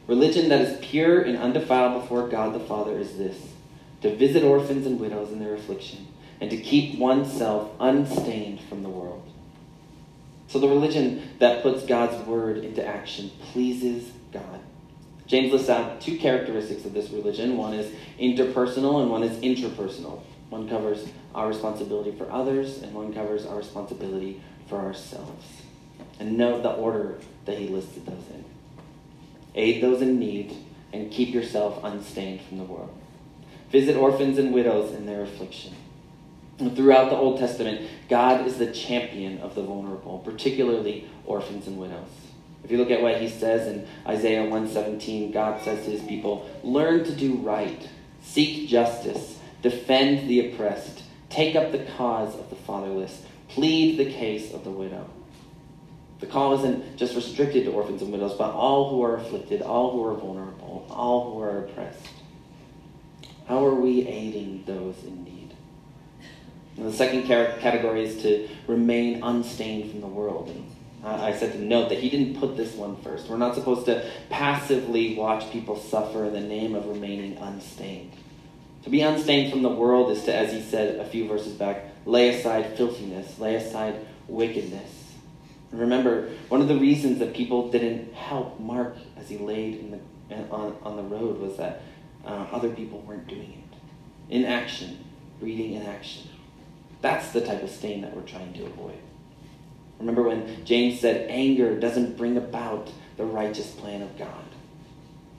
Religion 0.08 0.50
that 0.50 0.62
is 0.62 0.78
pure 0.86 1.22
and 1.22 1.38
undefiled 1.38 2.02
before 2.02 2.28
God 2.28 2.54
the 2.54 2.60
Father 2.60 2.98
is 2.98 3.18
this 3.18 3.38
to 4.02 4.16
visit 4.16 4.44
orphans 4.44 4.86
and 4.86 5.00
widows 5.00 5.32
in 5.32 5.40
their 5.40 5.56
affliction, 5.56 6.08
and 6.40 6.52
to 6.52 6.58
keep 6.58 7.00
oneself 7.00 7.72
unstained 7.80 8.62
from 8.70 8.84
the 8.84 8.90
world. 8.90 9.24
So, 10.48 10.60
the 10.60 10.68
religion 10.68 11.30
that 11.40 11.64
puts 11.64 11.86
God's 11.86 12.24
word 12.28 12.58
into 12.58 12.86
action 12.86 13.32
pleases 13.52 14.12
God. 14.32 14.60
James 15.26 15.52
lists 15.52 15.70
out 15.70 16.02
two 16.02 16.20
characteristics 16.20 16.86
of 16.86 16.94
this 16.94 17.10
religion 17.10 17.58
one 17.58 17.74
is 17.74 17.92
interpersonal, 18.20 19.02
and 19.02 19.10
one 19.10 19.24
is 19.24 19.38
intrapersonal. 19.40 20.22
One 20.50 20.70
covers 20.70 21.08
our 21.34 21.48
responsibility 21.48 22.12
for 22.12 22.32
others, 22.32 22.82
and 22.82 22.94
one 22.94 23.14
covers 23.14 23.46
our 23.46 23.58
responsibility 23.58 24.42
for 24.68 24.80
ourselves. 24.80 25.46
And 26.20 26.38
note 26.38 26.64
the 26.64 26.72
order 26.72 27.20
that 27.46 27.58
he 27.58 27.68
listed 27.68 28.06
those 28.06 28.28
in 28.34 28.46
aid 29.56 29.82
those 29.82 30.02
in 30.02 30.20
need, 30.20 30.56
and 30.94 31.12
keep 31.12 31.34
yourself 31.34 31.84
unstained 31.84 32.42
from 32.42 32.58
the 32.58 32.64
world. 32.64 32.94
Visit 33.72 33.96
orphans 33.96 34.38
and 34.38 34.54
widows 34.54 34.94
in 34.94 35.06
their 35.06 35.24
affliction. 35.24 35.74
Throughout 36.58 37.10
the 37.10 37.18
Old 37.18 37.40
Testament, 37.40 37.90
God 38.08 38.46
is 38.46 38.58
the 38.58 38.72
champion 38.72 39.40
of 39.40 39.56
the 39.56 39.64
vulnerable, 39.64 40.20
particularly 40.20 41.10
orphans 41.26 41.68
and 41.68 41.78
widows. 41.78 42.08
If 42.64 42.72
you 42.72 42.78
look 42.78 42.92
at 42.92 43.02
what 43.02 43.22
he 43.22 43.30
says 43.30 43.68
in 43.68 43.88
Isaiah 44.08 44.42
117, 44.42 45.32
God 45.32 45.62
says 45.64 45.84
to 45.86 45.92
his 45.92 46.02
people, 46.04 46.50
Learn 46.64 47.04
to 47.04 47.12
do 47.12 47.36
right, 47.36 47.88
seek 48.22 48.70
justice, 48.70 49.40
defend 49.66 50.30
the 50.30 50.48
oppressed, 50.48 51.02
take 51.30 51.56
up 51.56 51.72
the 51.72 51.84
cause 51.98 52.36
of 52.36 52.52
the 52.52 52.56
fatherless, 52.56 53.24
plead 53.48 53.98
the 53.98 54.06
case 54.06 54.54
of 54.54 54.64
the 54.64 54.70
widow. 54.70 55.10
The 56.20 56.28
call 56.28 56.54
isn't 56.60 56.98
just 56.98 57.16
restricted 57.16 57.66
to 57.66 57.72
orphans 57.72 58.04
and 58.04 58.12
widows, 58.12 58.36
but 58.38 58.52
all 58.52 58.92
who 58.92 59.02
are 59.02 59.18
afflicted, 59.18 59.64
all 59.64 59.92
who 59.92 60.06
are 60.06 60.14
vulnerable, 60.14 60.86
all 60.88 61.34
who 61.34 61.42
are 61.42 61.66
oppressed. 61.66 62.08
How 63.48 63.66
are 63.66 63.74
we 63.74 64.08
aiding 64.08 64.64
those 64.68 65.04
in 65.04 65.24
need? 65.24 65.56
The 66.78 66.94
second 66.94 67.24
category 67.24 68.04
is 68.04 68.22
to 68.22 68.48
remain 68.68 69.24
unstained 69.24 69.90
from 69.90 70.02
the 70.02 70.08
world. 70.08 70.50
And 70.50 70.72
I 71.04 71.34
said 71.34 71.54
to 71.54 71.60
note 71.60 71.90
that 71.90 72.00
he 72.00 72.10
didn't 72.10 72.40
put 72.40 72.56
this 72.56 72.76
one 72.76 72.98
first. 72.98 73.30
We're 73.30 73.38
not 73.38 73.56
supposed 73.56 73.88
to 73.88 74.08
passively 74.30 75.16
watch 75.16 75.52
people 75.52 75.76
suffer 75.76 76.26
in 76.26 76.34
the 76.34 76.40
name 76.40 76.76
of 76.76 76.86
remaining 76.86 77.38
unstained. 77.38 78.12
To 78.86 78.92
be 78.92 79.02
unstained 79.02 79.52
from 79.52 79.64
the 79.64 79.70
world 79.70 80.12
is 80.12 80.24
to, 80.26 80.36
as 80.36 80.54
he 80.54 80.62
said 80.62 81.00
a 81.00 81.06
few 81.06 81.28
verses 81.28 81.54
back, 81.54 81.86
lay 82.06 82.30
aside 82.30 82.78
filthiness, 82.78 83.40
lay 83.40 83.56
aside 83.56 84.06
wickedness. 84.28 85.14
And 85.72 85.82
remember, 85.82 86.30
one 86.50 86.62
of 86.62 86.68
the 86.68 86.78
reasons 86.78 87.18
that 87.18 87.34
people 87.34 87.72
didn't 87.72 88.14
help 88.14 88.60
Mark 88.60 88.96
as 89.18 89.28
he 89.28 89.40
laid 89.40 90.00
the, 90.30 90.36
on, 90.52 90.78
on 90.84 90.98
the 90.98 91.02
road 91.02 91.40
was 91.40 91.58
that 91.58 91.82
uh, 92.24 92.46
other 92.52 92.70
people 92.70 93.02
weren't 93.02 93.28
doing 93.28 93.64
it. 93.64 94.34
In 94.34 94.46
action, 94.46 95.04
reading 95.42 95.74
in 95.74 95.88
action. 95.88 96.30
That's 97.02 97.32
the 97.32 97.42
type 97.42 97.64
of 97.64 97.72
stain 97.72 98.02
that 98.02 98.16
we're 98.16 98.22
trying 98.22 98.54
to 98.54 98.66
avoid. 98.68 99.00
Remember 99.98 100.22
when 100.22 100.64
James 100.64 101.00
said 101.00 101.28
anger 101.32 101.80
doesn't 101.80 102.18
bring 102.18 102.38
about 102.38 102.92
the 103.18 103.26
righteous 103.26 103.72
plan 103.72 104.04
of 104.04 104.16
God. 104.16 104.46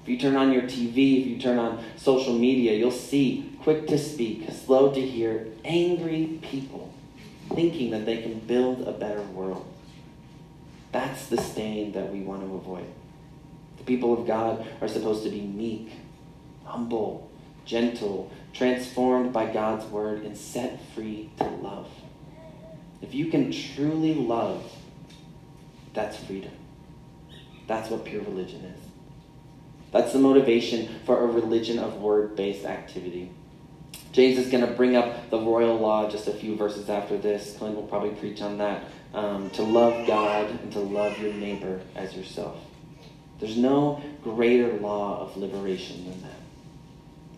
If 0.06 0.10
you 0.10 0.18
turn 0.18 0.36
on 0.36 0.52
your 0.52 0.62
TV, 0.62 1.20
if 1.20 1.26
you 1.26 1.36
turn 1.36 1.58
on 1.58 1.82
social 1.96 2.32
media, 2.32 2.74
you'll 2.74 2.92
see 2.92 3.58
quick 3.64 3.88
to 3.88 3.98
speak, 3.98 4.48
slow 4.52 4.94
to 4.94 5.00
hear, 5.00 5.48
angry 5.64 6.38
people 6.42 6.94
thinking 7.52 7.90
that 7.90 8.06
they 8.06 8.18
can 8.18 8.38
build 8.38 8.86
a 8.86 8.92
better 8.92 9.22
world. 9.22 9.66
That's 10.92 11.26
the 11.26 11.38
stain 11.42 11.90
that 11.94 12.12
we 12.12 12.20
want 12.20 12.42
to 12.42 12.54
avoid. 12.54 12.86
The 13.78 13.82
people 13.82 14.16
of 14.16 14.28
God 14.28 14.64
are 14.80 14.86
supposed 14.86 15.24
to 15.24 15.28
be 15.30 15.40
meek, 15.40 15.90
humble, 16.64 17.28
gentle, 17.64 18.30
transformed 18.52 19.32
by 19.32 19.52
God's 19.52 19.86
word, 19.86 20.22
and 20.22 20.38
set 20.38 20.78
free 20.94 21.30
to 21.38 21.48
love. 21.48 21.88
If 23.02 23.12
you 23.12 23.26
can 23.26 23.50
truly 23.50 24.14
love, 24.14 24.62
That's 25.94 26.16
freedom. 26.16 26.52
That's 27.66 27.90
what 27.90 28.04
pure 28.04 28.22
religion 28.22 28.64
is. 28.66 28.85
That's 29.92 30.12
the 30.12 30.18
motivation 30.18 30.88
for 31.04 31.22
a 31.22 31.26
religion 31.26 31.78
of 31.78 31.96
word 31.96 32.36
based 32.36 32.64
activity. 32.64 33.30
James 34.12 34.38
is 34.38 34.50
going 34.50 34.66
to 34.66 34.72
bring 34.72 34.96
up 34.96 35.28
the 35.30 35.38
royal 35.38 35.76
law 35.76 36.08
just 36.08 36.26
a 36.26 36.32
few 36.32 36.56
verses 36.56 36.88
after 36.88 37.18
this. 37.18 37.54
Clint 37.58 37.76
will 37.76 37.82
probably 37.82 38.10
preach 38.10 38.40
on 38.40 38.58
that. 38.58 38.84
Um, 39.12 39.50
to 39.50 39.62
love 39.62 40.06
God 40.06 40.50
and 40.50 40.72
to 40.72 40.80
love 40.80 41.18
your 41.18 41.32
neighbor 41.32 41.80
as 41.94 42.16
yourself. 42.16 42.56
There's 43.38 43.56
no 43.56 44.02
greater 44.22 44.72
law 44.74 45.20
of 45.20 45.36
liberation 45.36 46.04
than 46.04 46.22
that. 46.22 46.40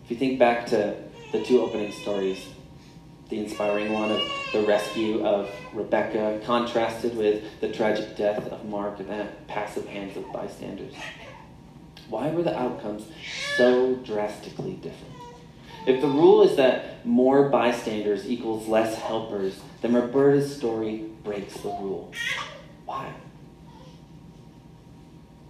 If 0.05 0.11
you 0.11 0.17
think 0.17 0.39
back 0.39 0.65
to 0.67 0.95
the 1.31 1.43
two 1.43 1.61
opening 1.61 1.91
stories, 1.91 2.45
the 3.29 3.39
inspiring 3.39 3.93
one 3.93 4.11
of 4.11 4.21
the 4.53 4.61
rescue 4.61 5.25
of 5.25 5.49
Rebecca, 5.73 6.41
contrasted 6.45 7.15
with 7.15 7.43
the 7.61 7.71
tragic 7.71 8.15
death 8.17 8.47
of 8.47 8.65
Mark 8.65 8.99
and 8.99 9.09
the 9.09 9.27
passive 9.47 9.85
hands 9.87 10.17
of 10.17 10.31
bystanders. 10.31 10.93
Why 12.09 12.31
were 12.31 12.43
the 12.43 12.57
outcomes 12.57 13.05
so 13.55 13.95
drastically 13.95 14.73
different? 14.73 15.13
If 15.85 16.01
the 16.01 16.07
rule 16.07 16.41
is 16.41 16.55
that 16.57 17.05
more 17.05 17.49
bystanders 17.49 18.29
equals 18.29 18.67
less 18.67 18.95
helpers, 18.95 19.59
then 19.81 19.93
Roberta's 19.93 20.55
story 20.55 21.05
breaks 21.23 21.53
the 21.55 21.69
rule. 21.69 22.11
Why? 22.85 23.13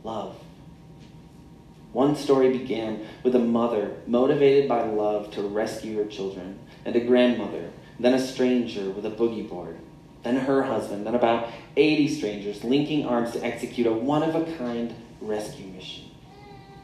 Love. 0.03 0.35
One 1.93 2.15
story 2.15 2.55
began 2.55 3.07
with 3.23 3.35
a 3.35 3.39
mother 3.39 3.97
motivated 4.05 4.69
by 4.69 4.83
love 4.83 5.31
to 5.31 5.41
rescue 5.41 5.97
her 5.97 6.05
children, 6.05 6.59
and 6.85 6.95
a 6.95 6.99
grandmother, 6.99 7.71
then 7.99 8.13
a 8.13 8.19
stranger 8.19 8.91
with 8.91 9.05
a 9.05 9.11
boogie 9.11 9.49
board, 9.49 9.77
then 10.23 10.35
her 10.35 10.63
husband, 10.63 11.05
then 11.05 11.15
about 11.15 11.49
80 11.75 12.07
strangers 12.07 12.63
linking 12.63 13.05
arms 13.05 13.31
to 13.31 13.43
execute 13.43 13.87
a 13.87 13.91
one 13.91 14.23
of 14.23 14.35
a 14.35 14.55
kind 14.57 14.93
rescue 15.19 15.65
mission. 15.65 16.08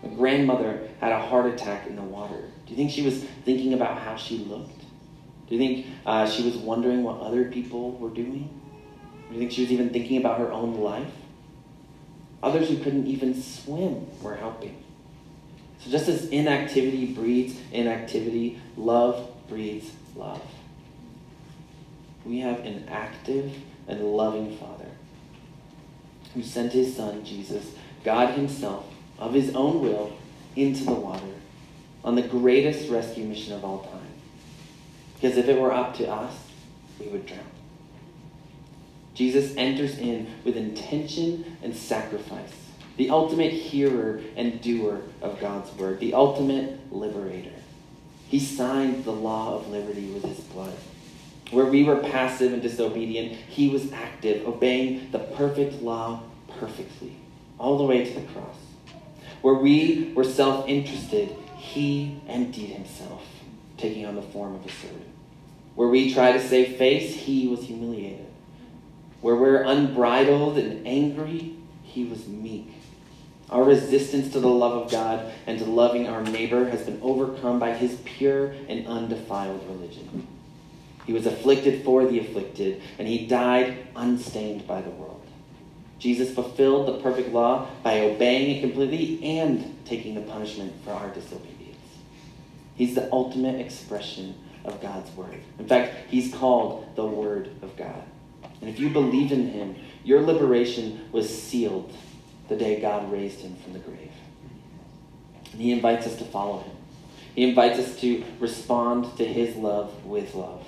A 0.05 0.09
grandmother 0.09 0.87
had 1.01 1.11
a 1.11 1.19
heart 1.19 1.47
attack 1.47 1.87
in 1.87 1.95
the 1.95 2.01
water. 2.01 2.41
Do 2.65 2.71
you 2.71 2.75
think 2.75 2.91
she 2.91 3.01
was 3.01 3.23
thinking 3.43 3.73
about 3.73 3.99
how 3.99 4.15
she 4.15 4.37
looked? 4.37 4.81
Do 5.47 5.55
you 5.55 5.59
think 5.59 5.87
uh, 6.05 6.27
she 6.27 6.43
was 6.43 6.55
wondering 6.55 7.03
what 7.03 7.19
other 7.19 7.45
people 7.45 7.91
were 7.93 8.09
doing? 8.09 8.49
Do 9.27 9.33
you 9.33 9.39
think 9.39 9.51
she 9.51 9.61
was 9.61 9.71
even 9.71 9.89
thinking 9.89 10.17
about 10.17 10.39
her 10.39 10.51
own 10.51 10.75
life? 10.79 11.11
Others 12.41 12.69
who 12.69 12.77
couldn't 12.77 13.07
even 13.07 13.39
swim 13.41 14.07
were 14.21 14.35
helping. 14.35 14.83
So, 15.79 15.89
just 15.89 16.07
as 16.07 16.27
inactivity 16.27 17.07
breeds 17.07 17.59
inactivity, 17.71 18.59
love 18.77 19.29
breeds 19.47 19.91
love. 20.15 20.41
We 22.23 22.39
have 22.39 22.59
an 22.59 22.87
active 22.89 23.55
and 23.87 24.03
loving 24.03 24.57
Father 24.57 24.89
who 26.33 26.41
sent 26.43 26.73
his 26.73 26.95
Son, 26.95 27.23
Jesus, 27.23 27.73
God 28.03 28.33
Himself, 28.33 28.85
of 29.17 29.33
His 29.33 29.55
own 29.55 29.81
will, 29.81 30.13
into 30.55 30.85
the 30.85 30.93
water 30.93 31.25
on 32.05 32.15
the 32.15 32.21
greatest 32.21 32.89
rescue 32.89 33.25
mission 33.25 33.53
of 33.53 33.65
all 33.65 33.79
time. 33.79 34.01
Because 35.15 35.37
if 35.37 35.49
it 35.49 35.59
were 35.59 35.73
up 35.73 35.95
to 35.95 36.07
us, 36.07 36.33
we 36.99 37.07
would 37.07 37.25
drown. 37.25 37.41
Jesus 39.15 39.55
enters 39.57 39.97
in 39.97 40.27
with 40.43 40.55
intention 40.55 41.57
and 41.63 41.75
sacrifice 41.75 42.53
the 42.97 43.09
ultimate 43.09 43.51
hearer 43.51 44.21
and 44.37 44.61
doer 44.61 45.01
of 45.21 45.39
God's 45.39 45.71
word, 45.73 45.99
the 45.99 46.13
ultimate 46.13 46.93
liberator. 46.93 47.51
He 48.29 48.39
signed 48.39 49.03
the 49.03 49.11
law 49.11 49.55
of 49.55 49.67
liberty 49.67 50.07
with 50.11 50.23
his 50.23 50.39
blood. 50.39 50.73
Where 51.51 51.65
we 51.65 51.83
were 51.83 51.97
passive 51.97 52.53
and 52.53 52.61
disobedient, 52.61 53.33
he 53.33 53.69
was 53.69 53.91
active, 53.91 54.47
obeying 54.47 55.11
the 55.11 55.19
perfect 55.19 55.81
law 55.81 56.23
perfectly, 56.59 57.15
all 57.59 57.77
the 57.77 57.83
way 57.83 58.05
to 58.05 58.19
the 58.19 58.25
cross. 58.27 58.55
Where 59.41 59.55
we 59.55 60.11
were 60.15 60.23
self 60.23 60.67
interested, 60.67 61.35
he 61.57 62.21
emptied 62.27 62.67
himself, 62.67 63.23
taking 63.77 64.05
on 64.05 64.15
the 64.15 64.21
form 64.21 64.55
of 64.55 64.65
a 64.65 64.71
servant. 64.71 65.07
Where 65.75 65.89
we 65.89 66.13
try 66.13 66.31
to 66.31 66.47
save 66.47 66.77
face, 66.77 67.15
he 67.15 67.47
was 67.47 67.63
humiliated. 67.63 68.25
Where 69.21 69.35
we're 69.35 69.63
unbridled 69.63 70.57
and 70.57 70.87
angry, 70.87 71.55
he 71.83 72.05
was 72.05 72.27
meek. 72.27 72.71
Our 73.49 73.63
resistance 73.63 74.31
to 74.33 74.39
the 74.39 74.47
love 74.47 74.83
of 74.83 74.91
God 74.91 75.31
and 75.45 75.59
to 75.59 75.65
loving 75.65 76.07
our 76.07 76.21
neighbor 76.21 76.69
has 76.69 76.81
been 76.83 76.99
overcome 77.01 77.59
by 77.59 77.73
his 77.73 77.99
pure 78.03 78.55
and 78.67 78.87
undefiled 78.87 79.63
religion. 79.67 80.27
He 81.05 81.13
was 81.13 81.27
afflicted 81.27 81.83
for 81.83 82.05
the 82.05 82.19
afflicted, 82.19 82.81
and 82.97 83.07
he 83.07 83.27
died 83.27 83.87
unstained 83.95 84.65
by 84.65 84.81
the 84.81 84.89
world. 84.89 85.14
Jesus 85.99 86.33
fulfilled 86.33 86.87
the 86.87 86.99
perfect 87.01 87.29
law 87.29 87.67
by 87.83 88.01
obeying 88.01 88.57
it 88.57 88.61
completely 88.61 89.23
and 89.39 89.77
taking 89.85 90.15
the 90.15 90.21
punishment 90.21 90.73
for 90.83 90.91
our 90.91 91.09
disobedience. 91.09 91.77
He's 92.75 92.95
the 92.95 93.11
ultimate 93.11 93.59
expression 93.59 94.35
of 94.65 94.81
God's 94.81 95.09
word. 95.11 95.41
In 95.57 95.67
fact, 95.67 96.09
he's 96.09 96.33
called 96.33 96.95
the 96.95 97.05
Word 97.05 97.49
of 97.61 97.75
God. 97.77 98.03
And 98.61 98.69
if 98.69 98.79
you 98.79 98.89
believe 98.89 99.31
in 99.31 99.49
him, 99.49 99.75
your 100.03 100.21
liberation 100.21 101.07
was 101.11 101.29
sealed 101.29 101.93
the 102.47 102.55
day 102.55 102.79
God 102.79 103.11
raised 103.11 103.39
him 103.39 103.55
from 103.55 103.73
the 103.73 103.79
grave. 103.79 104.11
And 105.51 105.61
he 105.61 105.71
invites 105.71 106.05
us 106.05 106.15
to 106.17 106.25
follow 106.25 106.59
him. 106.59 106.75
He 107.35 107.43
invites 107.43 107.79
us 107.79 107.99
to 108.01 108.23
respond 108.39 109.17
to 109.17 109.25
his 109.25 109.55
love 109.55 110.05
with 110.05 110.35
love, 110.35 110.65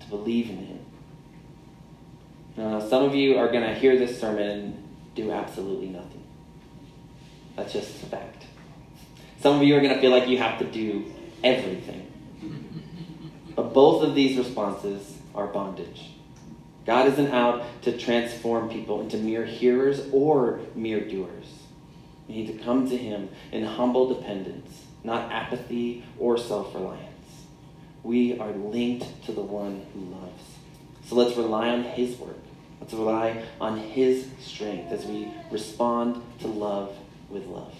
to 0.00 0.06
believe 0.08 0.50
in 0.50 0.58
him. 0.58 0.78
Now, 2.56 2.80
some 2.80 3.04
of 3.04 3.14
you 3.14 3.38
are 3.38 3.50
going 3.50 3.64
to 3.64 3.74
hear 3.74 3.98
this 3.98 4.20
sermon 4.20 4.48
and 4.48 4.88
do 5.14 5.32
absolutely 5.32 5.88
nothing. 5.88 6.22
That's 7.56 7.72
just 7.72 8.02
a 8.02 8.06
fact. 8.06 8.44
Some 9.40 9.56
of 9.56 9.62
you 9.62 9.76
are 9.76 9.80
going 9.80 9.94
to 9.94 10.00
feel 10.00 10.10
like 10.10 10.28
you 10.28 10.38
have 10.38 10.58
to 10.58 10.64
do 10.64 11.12
everything. 11.42 12.12
But 13.54 13.74
both 13.74 14.02
of 14.02 14.14
these 14.14 14.38
responses 14.38 15.18
are 15.34 15.46
bondage. 15.46 16.10
God 16.86 17.06
isn't 17.08 17.32
out 17.32 17.64
to 17.82 17.96
transform 17.96 18.68
people 18.68 19.00
into 19.00 19.16
mere 19.16 19.44
hearers 19.44 20.00
or 20.12 20.60
mere 20.74 21.00
doers. 21.00 21.46
We 22.26 22.34
need 22.36 22.46
to 22.58 22.64
come 22.64 22.88
to 22.88 22.96
Him 22.96 23.28
in 23.52 23.64
humble 23.64 24.14
dependence, 24.14 24.84
not 25.04 25.30
apathy 25.30 26.04
or 26.18 26.38
self 26.38 26.74
reliance. 26.74 27.08
We 28.02 28.38
are 28.38 28.52
linked 28.52 29.24
to 29.26 29.32
the 29.32 29.42
one 29.42 29.86
who 29.92 30.00
loves. 30.00 30.42
So 31.06 31.14
let's 31.14 31.36
rely 31.36 31.68
on 31.68 31.84
His 31.84 32.16
work. 32.18 32.41
Let's 32.82 32.94
rely 32.94 33.44
on 33.60 33.78
His 33.78 34.26
strength 34.40 34.90
as 34.90 35.06
we 35.06 35.32
respond 35.52 36.20
to 36.40 36.48
love 36.48 36.92
with 37.30 37.46
love. 37.46 37.72